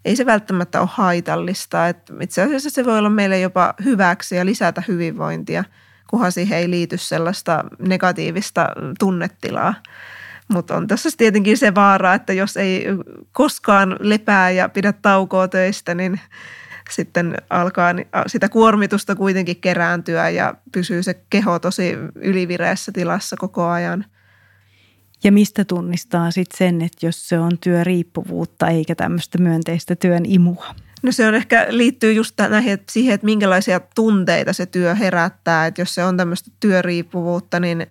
ei 0.05 0.17
se 0.17 0.27
välttämättä 0.27 0.81
ole 0.81 0.89
haitallista. 0.93 1.89
Et 1.89 2.13
itse 2.21 2.43
asiassa 2.43 2.71
se 2.71 2.85
voi 2.85 2.99
olla 2.99 3.11
meille 3.11 3.41
jopa 3.41 3.75
hyväksi 3.85 4.37
ja 4.37 4.47
lisätä 4.47 4.83
hyvinvointia, 4.89 5.65
kunhan 6.11 6.33
siihen 6.33 6.59
ei 6.59 6.71
liity 6.71 6.99
sellaista 6.99 7.65
negatiivista 7.79 8.69
tunnetilaa. 8.99 9.75
Mutta 10.49 10.77
on 10.77 10.87
tässä 10.87 11.09
tietenkin 11.17 11.59
se 11.59 11.75
vaara, 11.75 12.15
että 12.15 12.33
jos 12.33 12.57
ei 12.57 12.87
koskaan 13.33 13.97
lepää 14.01 14.51
ja 14.51 14.69
pidä 14.69 14.93
taukoa 14.93 15.49
töistä, 15.49 15.95
niin 15.95 16.21
sitten 16.91 17.35
alkaa 17.51 17.95
sitä 18.27 18.49
kuormitusta 18.49 19.17
kuitenkin 19.17 19.57
kerääntyä 19.57 20.29
ja 20.29 20.55
pysyy 20.73 21.03
se 21.03 21.15
keho 21.31 21.59
tosi 21.59 21.99
ylivireessä 22.15 22.93
tilassa 22.93 23.37
koko 23.37 23.67
ajan. 23.67 24.05
Ja 25.25 25.33
mistä 25.33 25.65
tunnistaa 25.65 26.31
sitten 26.31 26.59
sen, 26.59 26.83
että 26.83 27.07
jos 27.07 27.29
se 27.29 27.39
on 27.39 27.59
työriippuvuutta 27.59 28.69
eikä 28.69 28.95
tämmöistä 28.95 29.39
myönteistä 29.39 29.97
työn 29.97 30.23
imua? 30.27 30.75
No 31.03 31.13
se 31.13 31.27
on 31.27 31.35
ehkä 31.35 31.67
liittyy 31.69 32.13
just 32.13 32.35
näihin, 32.49 32.73
että 32.73 32.93
siihen, 32.93 33.15
että 33.15 33.25
minkälaisia 33.25 33.81
tunteita 33.95 34.53
se 34.53 34.67
työ 34.67 34.95
herättää. 34.95 35.67
Että 35.67 35.81
jos 35.81 35.95
se 35.95 36.05
on 36.05 36.17
tämmöistä 36.17 36.51
työriippuvuutta, 36.61 37.61
niin– 37.61 37.87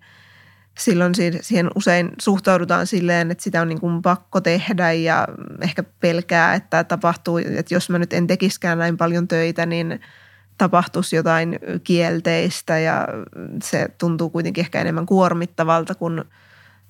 silloin 0.80 1.14
siihen 1.40 1.70
usein 1.74 2.10
suhtaudutaan 2.20 2.86
silleen, 2.86 3.30
että 3.30 3.44
sitä 3.44 3.62
on 3.62 3.68
niin 3.68 3.80
kuin 3.80 4.02
pakko 4.02 4.40
tehdä 4.40 4.92
ja 4.92 5.28
ehkä 5.60 5.82
pelkää, 5.82 6.54
että 6.54 6.84
tapahtuu, 6.84 7.38
että 7.38 7.74
jos 7.74 7.90
mä 7.90 7.98
nyt 7.98 8.12
en 8.12 8.26
tekiskään 8.26 8.78
näin 8.78 8.96
paljon 8.96 9.28
töitä, 9.28 9.66
niin 9.66 10.00
tapahtuisi 10.58 11.16
jotain 11.16 11.58
kielteistä 11.84 12.78
ja 12.78 13.08
se 13.62 13.88
tuntuu 13.98 14.30
kuitenkin 14.30 14.62
ehkä 14.62 14.80
enemmän 14.80 15.06
kuormittavalta 15.06 15.94
kuin 15.94 16.24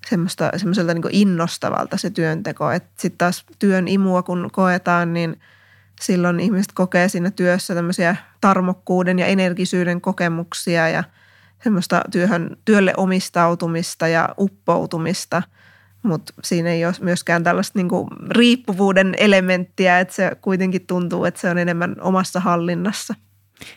semmoista, 0.08 0.50
semmoiselta 0.56 0.94
niin 0.94 1.04
innostavalta 1.10 1.96
se 1.96 2.10
työnteko. 2.10 2.64
Sitten 2.96 3.18
taas 3.18 3.44
työn 3.58 3.88
imua 3.88 4.22
kun 4.22 4.48
koetaan, 4.52 5.12
niin 5.14 5.40
silloin 6.00 6.40
ihmiset 6.40 6.72
kokee 6.72 7.08
siinä 7.08 7.30
työssä 7.30 7.74
tämmöisiä 7.74 8.16
tarmokkuuden 8.40 9.18
ja 9.18 9.26
energisyyden 9.26 10.00
kokemuksia 10.00 10.88
ja– 10.88 11.04
semmoista 11.64 12.02
työhön, 12.10 12.56
työlle 12.64 12.94
omistautumista 12.96 14.08
ja 14.08 14.28
uppoutumista, 14.38 15.42
mutta 16.02 16.32
siinä 16.44 16.70
ei 16.70 16.84
ole 16.84 16.94
myöskään 17.00 17.44
tällaista 17.44 17.78
niin 17.78 17.88
kuin 17.88 18.08
riippuvuuden 18.28 19.14
elementtiä, 19.18 20.00
että 20.00 20.14
se 20.14 20.32
kuitenkin 20.40 20.86
tuntuu, 20.86 21.24
että 21.24 21.40
se 21.40 21.50
on 21.50 21.58
enemmän 21.58 21.96
omassa 22.00 22.40
hallinnassa. 22.40 23.14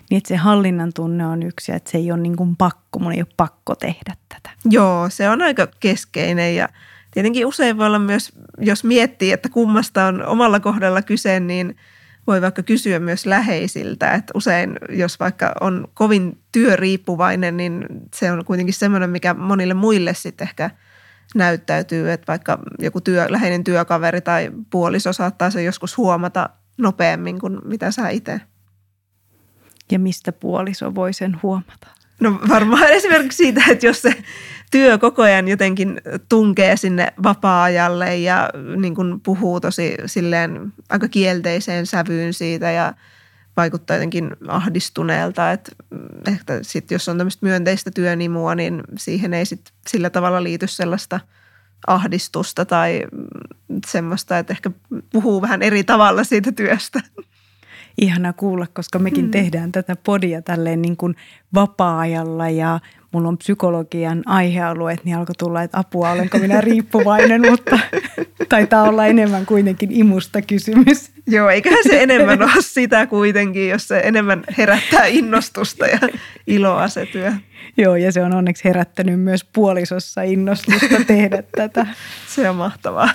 Niin, 0.10 0.17
että 0.17 0.28
se 0.28 0.36
hallinnan 0.36 0.93
tunne 0.96 1.28
on 1.28 1.43
yksi 1.43 1.72
että 1.72 1.91
se 1.91 1.98
ei 1.98 2.12
ole 2.12 2.22
niin 2.22 2.36
kuin 2.36 2.56
pakko, 2.56 3.00
mun 3.00 3.13
ei 3.13 3.22
ole 3.22 3.28
pakko 3.38 3.76
tehdä 3.76 4.15
tätä. 4.30 4.50
Joo, 4.69 5.10
se 5.10 5.30
on 5.30 5.41
aika 5.41 5.67
keskeinen 5.80 6.56
ja 6.56 6.69
tietenkin 7.12 7.46
usein 7.46 7.78
voi 7.78 7.86
olla 7.86 8.00
myös, 8.00 8.32
jos 8.60 8.84
miettii, 8.84 9.32
että 9.32 9.50
kummasta 9.50 10.06
on 10.06 10.26
omalla 10.26 10.60
kohdalla 10.60 11.02
kyse, 11.02 11.39
niin– 11.39 11.76
voi 12.27 12.41
vaikka 12.41 12.63
kysyä 12.63 12.99
myös 12.99 13.25
läheisiltä, 13.25 14.12
että 14.12 14.31
usein 14.36 14.79
jos 14.89 15.19
vaikka 15.19 15.53
on 15.62 15.88
kovin 15.93 16.41
työriippuvainen, 16.51 17.57
niin 17.57 17.86
se 18.15 18.31
on 18.31 18.45
kuitenkin 18.45 18.73
semmoinen, 18.73 19.09
mikä 19.09 19.33
monille 19.33 19.73
muille 19.73 20.13
sitten 20.13 20.47
ehkä 20.47 20.69
näyttäytyy, 21.36 22.12
että 22.12 22.27
vaikka 22.27 22.59
joku 22.79 23.01
työ, 23.01 23.25
läheinen 23.29 23.63
työkaveri 23.63 24.21
tai 24.21 24.51
puoliso 24.69 25.13
saattaa 25.13 25.49
se 25.49 25.63
joskus 25.63 25.97
huomata 25.97 26.49
nopeammin 26.77 27.39
kuin 27.39 27.59
mitä 27.65 27.91
sä 27.91 28.09
itse. 28.09 28.41
Ja 29.91 29.99
mistä 29.99 30.31
puoliso 30.31 30.95
voi 30.95 31.13
sen 31.13 31.39
huomata? 31.43 32.03
No 32.23 32.39
varmaan 32.49 32.89
esimerkiksi 32.89 33.38
siitä, 33.38 33.62
että 33.69 33.86
jos 33.86 34.01
se 34.01 34.23
työ 34.71 34.97
koko 34.97 35.21
ajan 35.21 35.47
jotenkin 35.47 36.01
tunkee 36.29 36.77
sinne 36.77 37.13
vapaa-ajalle 37.23 38.17
ja 38.17 38.49
niin 38.75 38.95
kuin 38.95 39.19
puhuu 39.19 39.59
tosi 39.59 39.95
silleen 40.05 40.73
aika 40.89 41.07
kielteiseen 41.07 41.86
sävyyn 41.86 42.33
siitä 42.33 42.71
ja 42.71 42.93
vaikuttaa 43.57 43.95
jotenkin 43.95 44.31
ahdistuneelta, 44.47 45.51
että 45.51 45.71
ehkä 46.27 46.59
sit 46.62 46.91
jos 46.91 47.09
on 47.09 47.17
tämmöistä 47.17 47.45
myönteistä 47.45 47.91
työnimua, 47.91 48.55
niin 48.55 48.83
siihen 48.97 49.33
ei 49.33 49.45
sit 49.45 49.71
sillä 49.88 50.09
tavalla 50.09 50.43
liity 50.43 50.67
sellaista 50.67 51.19
ahdistusta 51.88 52.65
tai 52.65 53.03
semmoista, 53.88 54.38
että 54.38 54.53
ehkä 54.53 54.71
puhuu 55.12 55.41
vähän 55.41 55.62
eri 55.62 55.83
tavalla 55.83 56.23
siitä 56.23 56.51
työstä 56.51 57.01
ihana 58.01 58.34
kuulla, 58.34 58.67
koska 58.73 58.99
mekin 58.99 59.25
mm. 59.25 59.32
tehdään 59.32 59.71
tätä 59.71 59.95
podia 59.95 60.41
tälleen 60.41 60.82
niin 60.82 60.97
kuin 60.97 61.15
vapaa-ajalla 61.53 62.49
ja 62.49 62.79
mulla 63.12 63.27
on 63.29 63.38
psykologian 63.38 64.23
aihealueet, 64.25 65.06
niin 65.06 65.17
alkoi 65.17 65.36
tulla, 65.36 65.63
että 65.63 65.79
apua, 65.79 66.12
olenko 66.12 66.38
minä 66.38 66.62
riippuvainen, 66.71 67.41
mutta 67.51 67.79
taitaa 68.49 68.84
olla 68.84 69.06
enemmän 69.06 69.45
kuitenkin 69.45 69.91
imusta 69.91 70.41
kysymys. 70.41 71.12
Joo, 71.27 71.49
eiköhän 71.49 71.84
se 71.84 72.03
enemmän 72.03 72.41
ole 72.43 72.51
sitä 72.60 73.08
kuitenkin, 73.08 73.69
jos 73.69 73.88
se 73.88 74.01
enemmän 74.03 74.43
herättää 74.58 75.06
innostusta 75.06 75.88
ja 75.88 75.99
iloa 76.47 76.88
se 76.88 77.06
työ. 77.06 77.34
Joo, 77.77 77.95
ja 77.95 78.12
se 78.12 78.23
on 78.23 78.36
onneksi 78.36 78.63
herättänyt 78.65 79.19
myös 79.19 79.43
puolisossa 79.43 80.21
innostusta 80.21 81.03
tehdä 81.08 81.43
tätä. 81.56 81.88
Se 82.36 82.49
on 82.49 82.56
mahtavaa. 82.56 83.10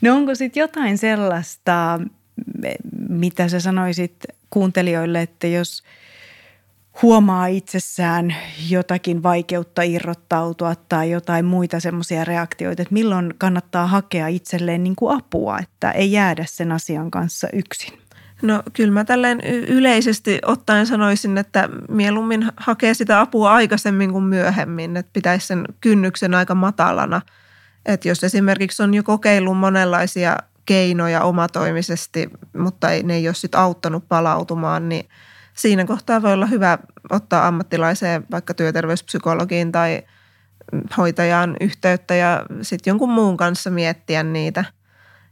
No 0.00 0.14
onko 0.14 0.34
sitten 0.34 0.60
jotain 0.60 0.98
sellaista, 0.98 2.00
mitä 3.08 3.48
sä 3.48 3.60
sanoisit 3.60 4.16
kuuntelijoille, 4.50 5.22
että 5.22 5.46
jos 5.46 5.82
huomaa 7.02 7.46
itsessään 7.46 8.34
jotakin 8.68 9.22
vaikeutta 9.22 9.82
irrottautua 9.82 10.74
tai 10.74 11.10
jotain 11.10 11.44
muita 11.44 11.80
semmoisia 11.80 12.24
reaktioita, 12.24 12.82
että 12.82 12.94
milloin 12.94 13.34
kannattaa 13.38 13.86
hakea 13.86 14.28
itselleen 14.28 14.82
niin 14.82 14.96
kuin 14.96 15.16
apua, 15.16 15.58
että 15.58 15.90
ei 15.90 16.12
jäädä 16.12 16.44
sen 16.48 16.72
asian 16.72 17.10
kanssa 17.10 17.48
yksin? 17.52 17.98
No 18.42 18.62
kyllä 18.72 18.92
mä 18.92 19.04
tälleen 19.04 19.40
yleisesti 19.68 20.38
ottaen 20.46 20.86
sanoisin, 20.86 21.38
että 21.38 21.68
mieluummin 21.88 22.48
hakee 22.56 22.94
sitä 22.94 23.20
apua 23.20 23.52
aikaisemmin 23.52 24.12
kuin 24.12 24.24
myöhemmin, 24.24 24.96
että 24.96 25.10
pitäisi 25.12 25.46
sen 25.46 25.64
kynnyksen 25.80 26.34
aika 26.34 26.54
matalana. 26.54 27.20
Että 27.86 28.08
jos 28.08 28.24
esimerkiksi 28.24 28.82
on 28.82 28.94
jo 28.94 29.02
kokeillut 29.02 29.58
monenlaisia 29.58 30.36
keinoja 30.66 31.22
omatoimisesti, 31.22 32.30
mutta 32.56 32.90
ei, 32.90 33.02
ne 33.02 33.14
ei 33.14 33.28
ole 33.28 33.34
sitten 33.34 33.60
auttanut 33.60 34.08
palautumaan, 34.08 34.88
niin 34.88 35.08
siinä 35.54 35.84
kohtaa 35.84 36.22
voi 36.22 36.32
olla 36.32 36.46
hyvä 36.46 36.78
ottaa 37.10 37.46
ammattilaiseen 37.46 38.26
vaikka 38.30 38.54
työterveyspsykologiin 38.54 39.72
tai 39.72 40.02
hoitajaan 40.96 41.56
yhteyttä 41.60 42.14
ja 42.14 42.46
sitten 42.62 42.90
jonkun 42.90 43.10
muun 43.10 43.36
kanssa 43.36 43.70
miettiä 43.70 44.22
niitä. 44.22 44.64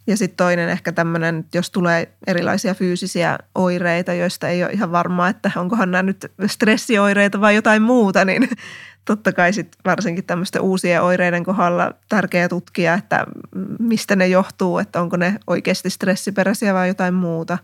Ja 0.08 0.16
sitten 0.16 0.36
toinen 0.36 0.68
ehkä 0.68 0.92
tämmöinen, 0.92 1.44
jos 1.54 1.70
tulee 1.70 2.12
erilaisia 2.26 2.74
fyysisiä 2.74 3.38
oireita, 3.54 4.12
joista 4.12 4.48
ei 4.48 4.64
ole 4.64 4.72
ihan 4.72 4.92
varmaa, 4.92 5.28
että 5.28 5.50
onkohan 5.56 5.90
nämä 5.90 6.02
nyt 6.02 6.32
stressioireita 6.46 7.40
vai 7.40 7.54
jotain 7.54 7.82
muuta, 7.82 8.24
niin 8.24 8.48
totta 9.04 9.32
kai 9.32 9.52
sit 9.52 9.76
varsinkin 9.84 10.24
tämmöisten 10.24 10.62
uusien 10.62 11.02
oireiden 11.02 11.44
kohdalla 11.44 11.94
tärkeää 12.08 12.48
tutkia, 12.48 12.94
että 12.94 13.26
mistä 13.78 14.16
ne 14.16 14.28
johtuu, 14.28 14.78
että 14.78 15.00
onko 15.00 15.16
ne 15.16 15.40
oikeasti 15.46 15.90
stressiperäisiä 15.90 16.74
vai 16.74 16.88
jotain 16.88 17.14
muuta. 17.14 17.58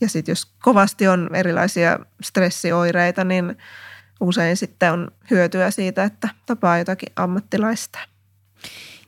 Ja 0.00 0.08
sitten 0.08 0.32
jos 0.32 0.52
kovasti 0.62 1.08
on 1.08 1.30
erilaisia 1.34 1.98
stressioireita, 2.22 3.24
niin 3.24 3.56
usein 4.20 4.56
sitten 4.56 4.92
on 4.92 5.10
hyötyä 5.30 5.70
siitä, 5.70 6.04
että 6.04 6.28
tapaa 6.46 6.78
jotakin 6.78 7.12
ammattilaista. 7.16 7.98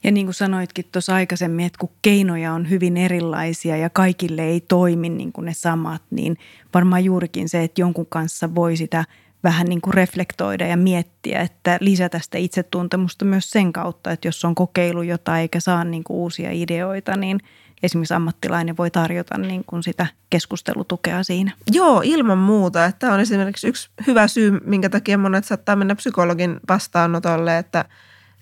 Ja 0.05 0.13
niin 0.13 0.27
kuin 0.27 0.35
sanoitkin 0.35 0.85
tuossa 0.93 1.15
aikaisemmin, 1.15 1.67
että 1.67 1.79
kun 1.79 1.91
keinoja 2.03 2.53
on 2.53 2.71
hyvin 2.71 2.97
erilaisia 2.97 3.77
ja 3.77 3.91
kaikille 3.91 4.43
ei 4.43 4.61
toimi 4.61 5.09
niin 5.09 5.33
kuin 5.33 5.45
ne 5.45 5.55
samat, 5.55 6.03
niin 6.11 6.37
varmaan 6.75 7.05
juurikin 7.05 7.49
se, 7.49 7.63
että 7.63 7.81
jonkun 7.81 8.07
kanssa 8.07 8.55
voi 8.55 8.77
sitä– 8.77 9.05
vähän 9.45 9.67
niin 9.67 9.81
kuin 9.81 9.95
reflektoida 9.95 10.67
ja 10.67 10.77
miettiä, 10.77 11.41
että 11.41 11.79
lisätä 11.81 12.21
sitä 12.23 12.39
itsetuntemusta 12.39 13.25
myös 13.25 13.51
sen 13.51 13.73
kautta, 13.73 14.13
että 14.13 14.29
jos 14.29 14.45
on 14.45 14.55
kokeilu 14.55 15.03
jotain 15.03 15.41
eikä 15.41 15.61
saa 15.61 15.85
niin 15.85 16.05
kuin 16.05 16.17
uusia 16.17 16.51
ideoita, 16.53 17.17
niin 17.17 17.41
esimerkiksi 17.83 18.15
ammattilainen 18.15 18.77
voi 18.77 18.91
tarjota 18.91 19.39
niin 19.39 19.65
kuin 19.67 19.83
sitä 19.83 20.07
keskustelutukea 20.31 21.23
siinä. 21.23 21.53
Joo, 21.73 22.03
ilman 22.05 22.39
muuta. 22.39 22.93
Tämä 22.99 23.15
on 23.15 23.21
esimerkiksi 23.21 23.69
yksi 23.69 23.91
hyvä 24.07 24.29
syy, 24.29 24.61
minkä 24.65 24.89
takia 24.89 25.19
monet 25.19 25.45
saattaa 25.45 25.77
mennä 25.77 25.95
psykologin 25.95 26.61
vastaanotolle, 26.69 27.59
että 27.59 27.85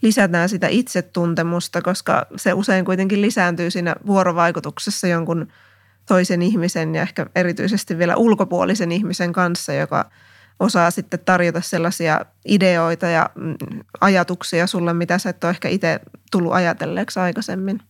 lisätään 0.02 0.48
sitä 0.48 0.68
itsetuntemusta, 0.68 1.82
koska 1.82 2.26
se 2.37 2.52
usein 2.52 2.85
kuitenkin 2.85 3.22
lisääntyy 3.22 3.70
siinä 3.70 3.94
vuorovaikutuksessa 4.06 5.06
jonkun 5.06 5.48
toisen 6.06 6.42
ihmisen 6.42 6.94
ja 6.94 7.02
ehkä 7.02 7.26
erityisesti 7.35 7.98
vielä 7.98 8.16
ulkopuolisen 8.16 8.92
ihmisen 8.92 9.32
kanssa, 9.32 9.72
joka– 9.72 10.04
osaa 10.61 10.90
sitten 10.90 11.20
tarjota 11.24 11.61
sellaisia 11.61 12.20
ideoita 12.44 13.06
ja 13.06 13.30
mm, 13.35 13.56
ajatuksia 14.00 14.66
sulle, 14.66 14.92
mitä 14.92 15.18
sä 15.18 15.30
et 15.30 15.44
ole 15.44 15.50
ehkä 15.50 15.68
itse 15.68 16.00
tullut 16.30 16.52
ajatelleeksi 16.52 17.20
aikaisemmin. 17.20 17.80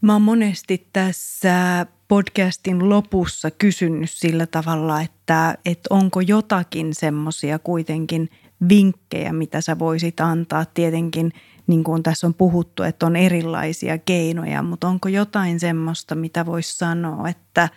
Mä 0.00 0.12
oon 0.12 0.22
monesti 0.22 0.88
tässä 0.92 1.86
podcastin 2.08 2.88
lopussa 2.88 3.50
kysynyt 3.50 4.10
sillä 4.10 4.46
tavalla, 4.46 5.00
että, 5.00 5.58
että 5.64 5.86
onko 5.90 6.20
jotakin 6.20 6.94
semmoisia 6.94 7.58
kuitenkin 7.58 8.30
vinkkejä, 8.68 9.32
mitä 9.32 9.60
sä 9.60 9.78
voisit 9.78 10.20
antaa. 10.20 10.64
Tietenkin 10.64 11.32
niin 11.66 11.84
kuin 11.84 12.02
tässä 12.02 12.26
on 12.26 12.34
puhuttu, 12.34 12.82
että 12.82 13.06
on 13.06 13.16
erilaisia 13.16 13.98
keinoja, 13.98 14.62
mutta 14.62 14.88
onko 14.88 15.08
jotain 15.08 15.60
semmoista, 15.60 16.14
mitä 16.14 16.46
voisi 16.46 16.78
sanoa, 16.78 17.28
että 17.28 17.68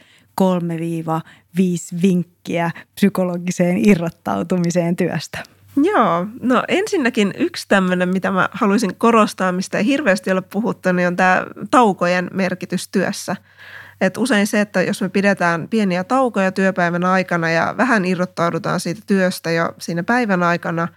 3-5 0.41 0.45
vinkkiä 2.01 2.71
psykologiseen 2.95 3.89
irrottautumiseen 3.89 4.95
työstä? 4.95 5.43
Joo, 5.83 6.25
no 6.41 6.63
ensinnäkin 6.67 7.33
yksi 7.37 7.67
tämmöinen, 7.67 8.09
mitä 8.09 8.31
mä 8.31 8.49
haluaisin 8.51 8.95
korostaa, 8.95 9.51
mistä 9.51 9.77
ei 9.77 9.85
hirveästi 9.85 10.31
ole 10.31 10.41
puhuttu, 10.41 10.91
niin 10.91 11.07
on 11.07 11.15
tämä 11.15 11.45
taukojen 11.71 12.29
merkitys 12.33 12.87
työssä. 12.87 13.35
Et 14.03 14.17
usein 14.17 14.47
se, 14.47 14.61
että 14.61 14.81
jos 14.81 15.01
me 15.01 15.09
pidetään 15.09 15.67
pieniä 15.67 16.03
taukoja 16.03 16.51
työpäivän 16.51 17.03
aikana 17.03 17.49
ja 17.49 17.73
vähän 17.77 18.05
irrottaudutaan 18.05 18.79
siitä 18.79 19.01
työstä 19.07 19.51
jo 19.51 19.73
siinä 19.79 20.03
päivän 20.03 20.43
aikana, 20.43 20.87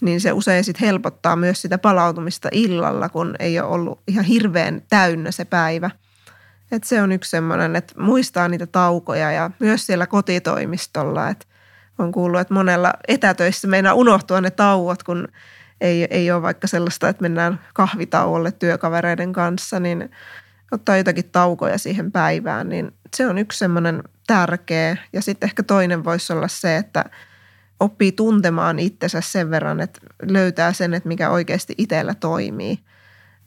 niin 0.00 0.20
se 0.20 0.32
usein 0.32 0.64
sitten 0.64 0.86
helpottaa 0.86 1.36
myös 1.36 1.62
sitä 1.62 1.78
palautumista 1.78 2.48
illalla, 2.52 3.08
kun 3.08 3.34
ei 3.38 3.60
ole 3.60 3.68
ollut 3.68 4.00
ihan 4.08 4.24
hirveän 4.24 4.82
täynnä 4.90 5.30
se 5.30 5.44
päivä. 5.44 5.90
Et 6.72 6.84
se 6.84 7.02
on 7.02 7.12
yksi 7.12 7.30
semmoinen, 7.30 7.76
että 7.76 7.94
muistaa 8.00 8.48
niitä 8.48 8.66
taukoja 8.66 9.32
ja 9.32 9.50
myös 9.58 9.86
siellä 9.86 10.06
kotitoimistolla, 10.06 11.28
että 11.28 11.46
on 11.98 12.12
kuullut, 12.12 12.40
että 12.40 12.54
monella 12.54 12.92
etätöissä 13.08 13.68
meinaa 13.68 13.94
unohtua 13.94 14.40
ne 14.40 14.50
tauot, 14.50 15.02
kun 15.02 15.28
ei, 15.80 16.06
ei 16.10 16.30
ole 16.30 16.42
vaikka 16.42 16.66
sellaista, 16.66 17.08
että 17.08 17.22
mennään 17.22 17.60
kahvitauolle 17.74 18.52
työkavereiden 18.52 19.32
kanssa, 19.32 19.80
niin 19.80 20.10
ottaa 20.72 20.96
jotakin 20.96 21.30
taukoja 21.32 21.78
siihen 21.78 22.12
päivään, 22.12 22.68
niin 22.68 22.92
se 23.16 23.26
on 23.26 23.38
yksi 23.38 23.58
semmoinen 23.58 24.02
tärkeä. 24.26 24.96
Ja 25.12 25.22
sitten 25.22 25.46
ehkä 25.46 25.62
toinen 25.62 26.04
voisi 26.04 26.32
olla 26.32 26.48
se, 26.48 26.76
että 26.76 27.04
oppii 27.80 28.12
tuntemaan 28.12 28.78
itsensä 28.78 29.20
sen 29.20 29.50
verran, 29.50 29.80
että 29.80 30.00
löytää 30.22 30.72
sen, 30.72 30.94
että 30.94 31.08
mikä 31.08 31.30
oikeasti 31.30 31.74
itsellä 31.78 32.14
toimii. 32.14 32.78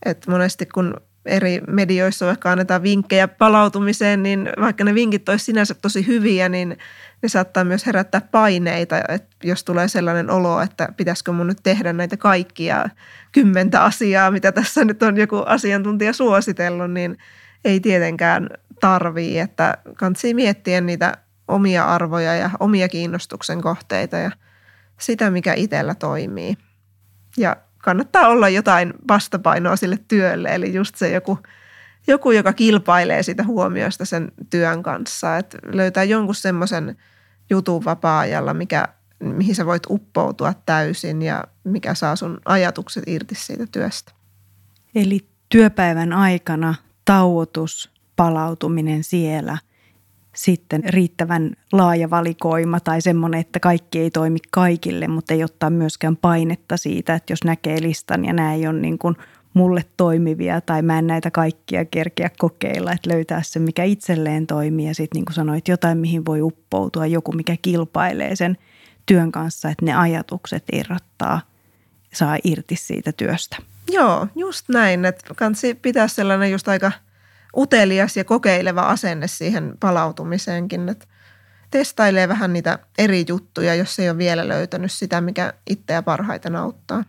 Et 0.05 0.27
monesti 0.27 0.65
kun 0.65 0.97
eri 1.25 1.61
medioissa 1.67 2.25
vaikka 2.25 2.51
annetaan 2.51 2.83
vinkkejä 2.83 3.27
palautumiseen, 3.27 4.23
niin 4.23 4.49
vaikka 4.61 4.83
ne 4.83 4.93
vinkit 4.93 5.29
olisi 5.29 5.45
sinänsä 5.45 5.73
tosi 5.73 6.07
hyviä, 6.07 6.49
niin 6.49 6.77
ne 7.23 7.29
saattaa 7.29 7.63
myös 7.63 7.85
herättää 7.85 8.21
paineita, 8.21 8.95
että 9.09 9.35
jos 9.43 9.63
tulee 9.63 9.87
sellainen 9.87 10.29
olo, 10.29 10.61
että 10.61 10.89
pitäisikö 10.97 11.31
mun 11.31 11.47
nyt 11.47 11.59
tehdä 11.63 11.93
näitä 11.93 12.17
kaikkia 12.17 12.89
kymmentä 13.31 13.83
asiaa, 13.83 14.31
mitä 14.31 14.51
tässä 14.51 14.85
nyt 14.85 15.03
on 15.03 15.17
joku 15.17 15.43
asiantuntija 15.45 16.13
suositellut, 16.13 16.91
niin 16.91 17.17
ei 17.65 17.79
tietenkään 17.79 18.49
tarvii, 18.79 19.39
että 19.39 19.77
kansi 19.97 20.33
miettiä 20.33 20.81
niitä 20.81 21.17
omia 21.47 21.85
arvoja 21.85 22.35
ja 22.35 22.49
omia 22.59 22.89
kiinnostuksen 22.89 23.61
kohteita 23.61 24.17
ja 24.17 24.31
sitä, 24.99 25.29
mikä 25.29 25.53
itsellä 25.53 25.95
toimii. 25.95 26.57
Ja 27.37 27.55
kannattaa 27.77 28.27
olla 28.27 28.49
jotain 28.49 28.93
vastapainoa 29.07 29.75
sille 29.75 29.97
työlle, 30.07 30.55
eli 30.55 30.73
just 30.73 30.95
se 30.95 31.09
joku, 31.09 31.39
joku 32.07 32.31
joka 32.31 32.53
kilpailee 32.53 33.23
sitä 33.23 33.43
huomiosta 33.43 34.05
sen 34.05 34.31
työn 34.49 34.83
kanssa, 34.83 35.37
että 35.37 35.57
löytää 35.65 36.03
jonkun 36.03 36.35
semmoisen 36.35 36.97
jutun 37.53 37.85
vapaa-ajalla, 37.85 38.53
mikä, 38.53 38.87
mihin 39.19 39.55
sä 39.55 39.65
voit 39.65 39.83
uppoutua 39.89 40.53
täysin 40.65 41.21
ja 41.21 41.43
mikä 41.63 41.93
saa 41.93 42.15
sun 42.15 42.41
ajatukset 42.45 43.03
irti 43.07 43.35
siitä 43.35 43.65
työstä. 43.71 44.11
Eli 44.95 45.27
työpäivän 45.49 46.13
aikana 46.13 46.75
tauotus, 47.05 47.91
palautuminen 48.15 49.03
siellä– 49.03 49.57
sitten 50.35 50.83
riittävän 50.83 51.55
laaja 51.71 52.09
valikoima 52.09 52.79
tai 52.79 53.01
semmoinen, 53.01 53.39
että 53.39 53.59
kaikki 53.59 53.99
ei 53.99 54.11
toimi 54.11 54.39
kaikille, 54.51 55.07
mutta 55.07 55.33
ei 55.33 55.43
ottaa 55.43 55.69
myöskään 55.69 56.17
painetta 56.17 56.77
siitä, 56.77 57.15
että 57.15 57.33
jos 57.33 57.43
näkee 57.43 57.81
listan 57.81 58.25
ja 58.25 58.33
nämä 58.33 58.53
ei 58.53 58.67
ole 58.67 58.79
niin 58.79 58.97
kuin 58.97 59.15
mulle 59.53 59.85
toimivia 59.97 60.61
tai 60.61 60.81
mä 60.81 60.99
en 60.99 61.07
näitä 61.07 61.31
kaikkia 61.31 61.85
kerkeä 61.85 62.29
kokeilla, 62.37 62.91
että 62.91 63.09
löytää 63.09 63.41
se, 63.43 63.59
mikä 63.59 63.83
itselleen 63.83 64.47
toimii 64.47 64.87
ja 64.87 64.95
sitten 64.95 65.17
niin 65.17 65.25
kuin 65.25 65.35
sanoit, 65.35 65.67
jotain, 65.67 65.97
mihin 65.97 66.25
voi 66.25 66.41
uppoutua, 66.41 67.05
joku, 67.05 67.31
mikä 67.31 67.57
kilpailee 67.61 68.35
sen 68.35 68.57
työn 69.05 69.31
kanssa, 69.31 69.69
että 69.69 69.85
ne 69.85 69.93
ajatukset 69.95 70.63
irrottaa, 70.73 71.41
saa 72.13 72.37
irti 72.43 72.75
siitä 72.75 73.11
työstä. 73.11 73.57
Joo, 73.91 74.27
just 74.35 74.69
näin, 74.69 75.05
että 75.05 75.33
kansi 75.35 75.73
pitää 75.73 76.07
sellainen 76.07 76.51
just 76.51 76.67
aika– 76.67 76.91
utelias 77.57 78.17
ja 78.17 78.23
kokeileva 78.23 78.81
asenne 78.81 79.27
siihen 79.27 79.73
palautumiseenkin, 79.79 80.89
että 80.89 81.05
testailee 81.71 82.27
vähän 82.27 82.53
niitä 82.53 82.79
eri 82.97 83.25
juttuja, 83.27 83.75
jos 83.75 83.99
ei 83.99 84.09
ole 84.09 84.17
vielä 84.17 84.47
löytänyt 84.47 84.91
sitä, 84.91 85.21
mikä 85.21 85.53
itseä 85.69 86.01
parhaiten 86.01 86.55
auttaa. 86.55 87.03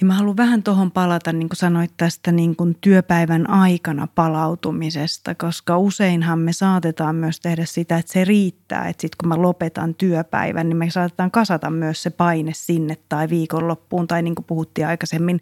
Ja 0.00 0.06
mä 0.06 0.14
haluan 0.14 0.36
vähän 0.36 0.62
tuohon 0.62 0.90
palata, 0.90 1.32
niin 1.32 1.48
kuin 1.48 1.56
sanoit 1.56 1.92
tästä 1.96 2.32
niin 2.32 2.56
kuin 2.56 2.78
työpäivän 2.80 3.50
aikana 3.50 4.08
palautumisesta, 4.14 5.34
koska 5.34 5.78
useinhan 5.78 6.38
me 6.38 6.52
saatetaan 6.52 7.16
myös 7.16 7.40
tehdä 7.40 7.64
sitä, 7.64 7.98
että 7.98 8.12
se 8.12 8.24
riittää, 8.24 8.88
että 8.88 9.00
sitten 9.00 9.16
kun 9.20 9.28
mä 9.28 9.42
lopetan 9.42 9.94
työpäivän, 9.94 10.68
niin 10.68 10.76
me 10.76 10.90
saatetaan 10.90 11.30
kasata 11.30 11.70
myös 11.70 12.02
se 12.02 12.10
paine 12.10 12.52
sinne 12.54 12.96
tai 13.08 13.28
viikonloppuun 13.28 14.06
tai 14.06 14.22
niin 14.22 14.34
kuin 14.34 14.46
puhuttiin 14.46 14.86
aikaisemmin 14.86 15.40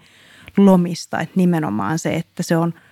lomista, 0.56 1.20
että 1.20 1.34
nimenomaan 1.36 1.98
se, 1.98 2.14
että 2.14 2.42
se 2.42 2.56
on– 2.56 2.74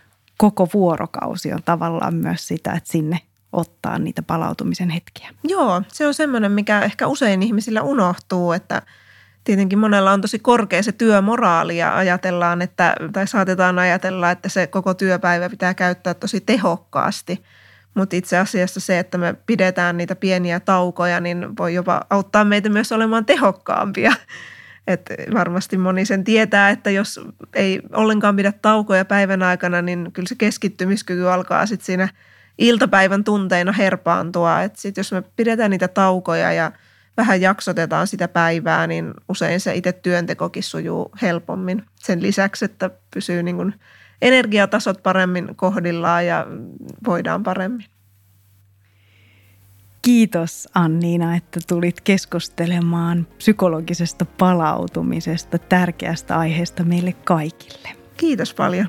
koko 0.41 0.69
vuorokausi 0.75 1.53
on 1.53 1.63
tavallaan 1.65 2.15
myös 2.15 2.49
sitä, 2.49 2.73
että 2.73 2.93
sinne 2.93 3.21
ottaa 3.53 3.99
niitä 3.99 4.23
palautumisen 4.23 4.91
hetkiä. 4.91 5.31
Joo, 5.49 5.83
se 5.89 6.07
on 6.07 6.15
semmoinen, 6.15 6.53
mikä 6.53 6.81
ehkä 6.81 7.07
usein 7.07 7.43
ihmisillä 7.43 7.83
unohtuu, 7.83 8.53
että 8.53 8.83
tietenkin 9.45 9.79
monella 9.79 10.13
on 10.13 10.21
tosi 10.21 10.39
korkea 10.39 10.83
se 10.83 10.93
työmoraali 10.93 11.77
ja 11.77 11.97
ajatellaan, 11.97 12.63
että, 12.63 12.95
tai 13.13 13.27
saatetaan 13.27 13.79
ajatella, 13.79 14.31
että 14.31 14.49
se 14.49 14.67
koko 14.67 14.95
työpäivä 14.95 15.51
pitää 15.51 15.75
käyttää 15.75 16.15
tosi 16.15 16.41
tehokkaasti. 16.41 17.43
Mutta 17.95 18.17
itse 18.17 18.39
asiassa 18.39 18.81
se, 18.81 18.99
että 18.99 19.19
me 19.19 19.35
pidetään 19.47 19.97
niitä 19.97 20.17
pieniä 20.17 20.61
taukoja, 20.61 21.21
niin 21.21 21.57
voi 21.59 21.75
jopa 21.75 22.01
auttaa 22.11 22.45
meitä 22.45 22.69
myös 22.69 22.93
olemaan 22.93 23.27
tehokkaampia. 23.27 24.13
Et 24.87 25.11
varmasti 25.35 25.79
moni 25.79 26.05
sen 26.05 26.25
tietää, 26.25 26.71
että 26.71 26.91
jos 26.91 27.21
ei 27.55 27.81
ollenkaan 27.93 28.37
pidä 28.37 28.53
taukoja 28.53 29.05
päivän 29.05 29.43
aikana, 29.43 29.83
niin 29.83 30.11
kyllä 30.13 30.29
se 30.29 30.35
keskittymiskyky 30.35 31.31
alkaa 31.31 31.67
sitten 31.67 31.87
siinä 31.87 32.09
iltapäivän 32.59 33.25
tunteina 33.25 33.73
herpaantua. 33.73 34.63
Et 34.63 34.77
sit 34.77 34.97
jos 34.97 35.13
me 35.13 35.23
pidetään 35.37 35.71
niitä 35.71 35.89
taukoja 35.89 36.53
ja 36.53 36.73
vähän 37.21 37.41
jaksotetaan 37.41 38.07
sitä 38.07 38.29
päivää, 38.29 38.87
niin 38.87 39.15
usein 39.29 39.61
se 39.61 39.75
itse 39.75 39.93
työntekokin 39.93 40.63
sujuu 40.63 41.11
helpommin. 41.23 41.83
Sen 41.95 42.23
lisäksi, 42.23 42.65
että 42.65 42.91
pysyy 43.15 43.43
niin 43.43 43.57
kuin 43.57 43.75
energiatasot 44.23 45.03
paremmin 45.03 45.57
kohdillaan 45.57 46.27
ja 46.27 46.47
voidaan 47.07 47.43
paremmin. 47.43 47.87
Kiitos 50.03 50.69
Anniina, 50.75 51.37
että 51.37 51.61
tulit 51.69 52.01
keskustelemaan 52.01 53.27
psykologisesta 53.39 54.25
palautumisesta, 54.25 55.59
tärkeästä 55.59 56.39
aiheesta 56.39 56.85
meille 56.85 57.13
kaikille. 57.13 57.89
Kiitos 58.17 58.55
paljon. 58.55 58.89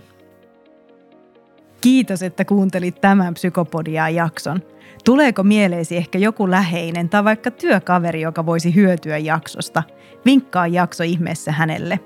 Kiitos, 1.82 2.24
että 2.24 2.46
kuuntelit 2.46 3.02
tämän 3.02 3.34
Psykopodia-jakson. 3.34 4.62
Tuleeko 5.06 5.44
mieleesi 5.44 5.98
ehkä 5.98 6.18
joku 6.18 6.52
läheinen 6.52 7.10
tai 7.10 7.24
vaikka 7.24 7.52
työkaveri, 7.52 8.22
joka 8.22 8.46
voisi 8.46 8.76
hyötyä 8.76 9.18
jaksosta? 9.18 9.84
Vinkkaa 10.26 10.68
jakso 10.68 11.04
ihmeessä 11.04 11.52
hänelle. 11.52 12.00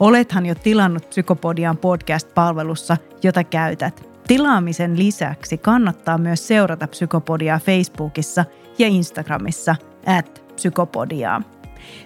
Olethan 0.00 0.46
jo 0.46 0.54
tilannut 0.54 1.08
Psykopodian 1.08 1.76
podcast-palvelussa, 1.76 2.96
jota 3.22 3.44
käytät– 3.44 4.06
Tilaamisen 4.26 4.98
lisäksi 4.98 5.58
kannattaa 5.58 6.18
myös 6.18 6.48
seurata 6.48 6.86
Psykopodia 6.86 7.60
Facebookissa 7.64 8.44
ja 8.78 8.88
Instagramissa 8.88 9.76
at 10.06 10.44
psykopodia. 10.54 11.42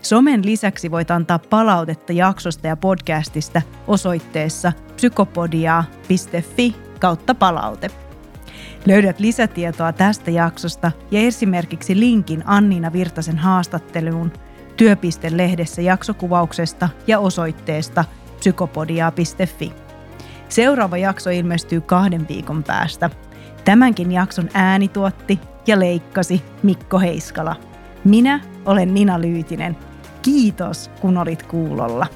Somen 0.03 0.47
lisäksi 0.47 0.91
voit 0.91 1.11
antaa 1.11 1.39
palautetta 1.39 2.13
jaksosta 2.13 2.67
ja 2.67 2.77
podcastista 2.77 3.63
osoitteessa 3.87 4.73
psykopodia.fi 4.97 6.77
kautta 7.01 7.35
palaute. 7.35 7.91
Löydät 8.87 9.21
lisätietoa 9.21 9.93
tästä 9.93 10.31
jaksosta 10.31 10.93
ja 11.11 11.21
esimerkiksi 11.21 12.01
linkin 12.01 12.43
Anniina 12.47 12.93
Virtasen 12.93 13.39
haastatteluun 13.39 14.33
Työpiste-lehdessä 14.77 15.83
jaksokuvauksesta 15.83 16.89
ja 17.07 17.19
osoitteesta 17.19 18.05
psykopodia.fi. 18.39 19.73
Seuraava 20.49 20.97
jakso 20.97 21.31
ilmestyy 21.31 21.81
kahden 21.81 22.29
viikon 22.29 22.63
päästä. 22.63 23.11
Tämänkin 23.65 24.13
jakson 24.13 24.49
ääni 24.55 24.89
tuotti 24.89 25.41
ja 25.67 25.81
leikkasi 25.81 26.43
Mikko 26.63 26.99
Heiskala. 26.99 27.57
Minä 28.05 28.41
olen 28.65 28.95
Nina 28.95 29.21
Lyytinen. 29.21 29.77
Kiitos, 30.23 30.91
kun 31.01 31.19
olit 31.19 31.43
kuulolla. 31.43 32.07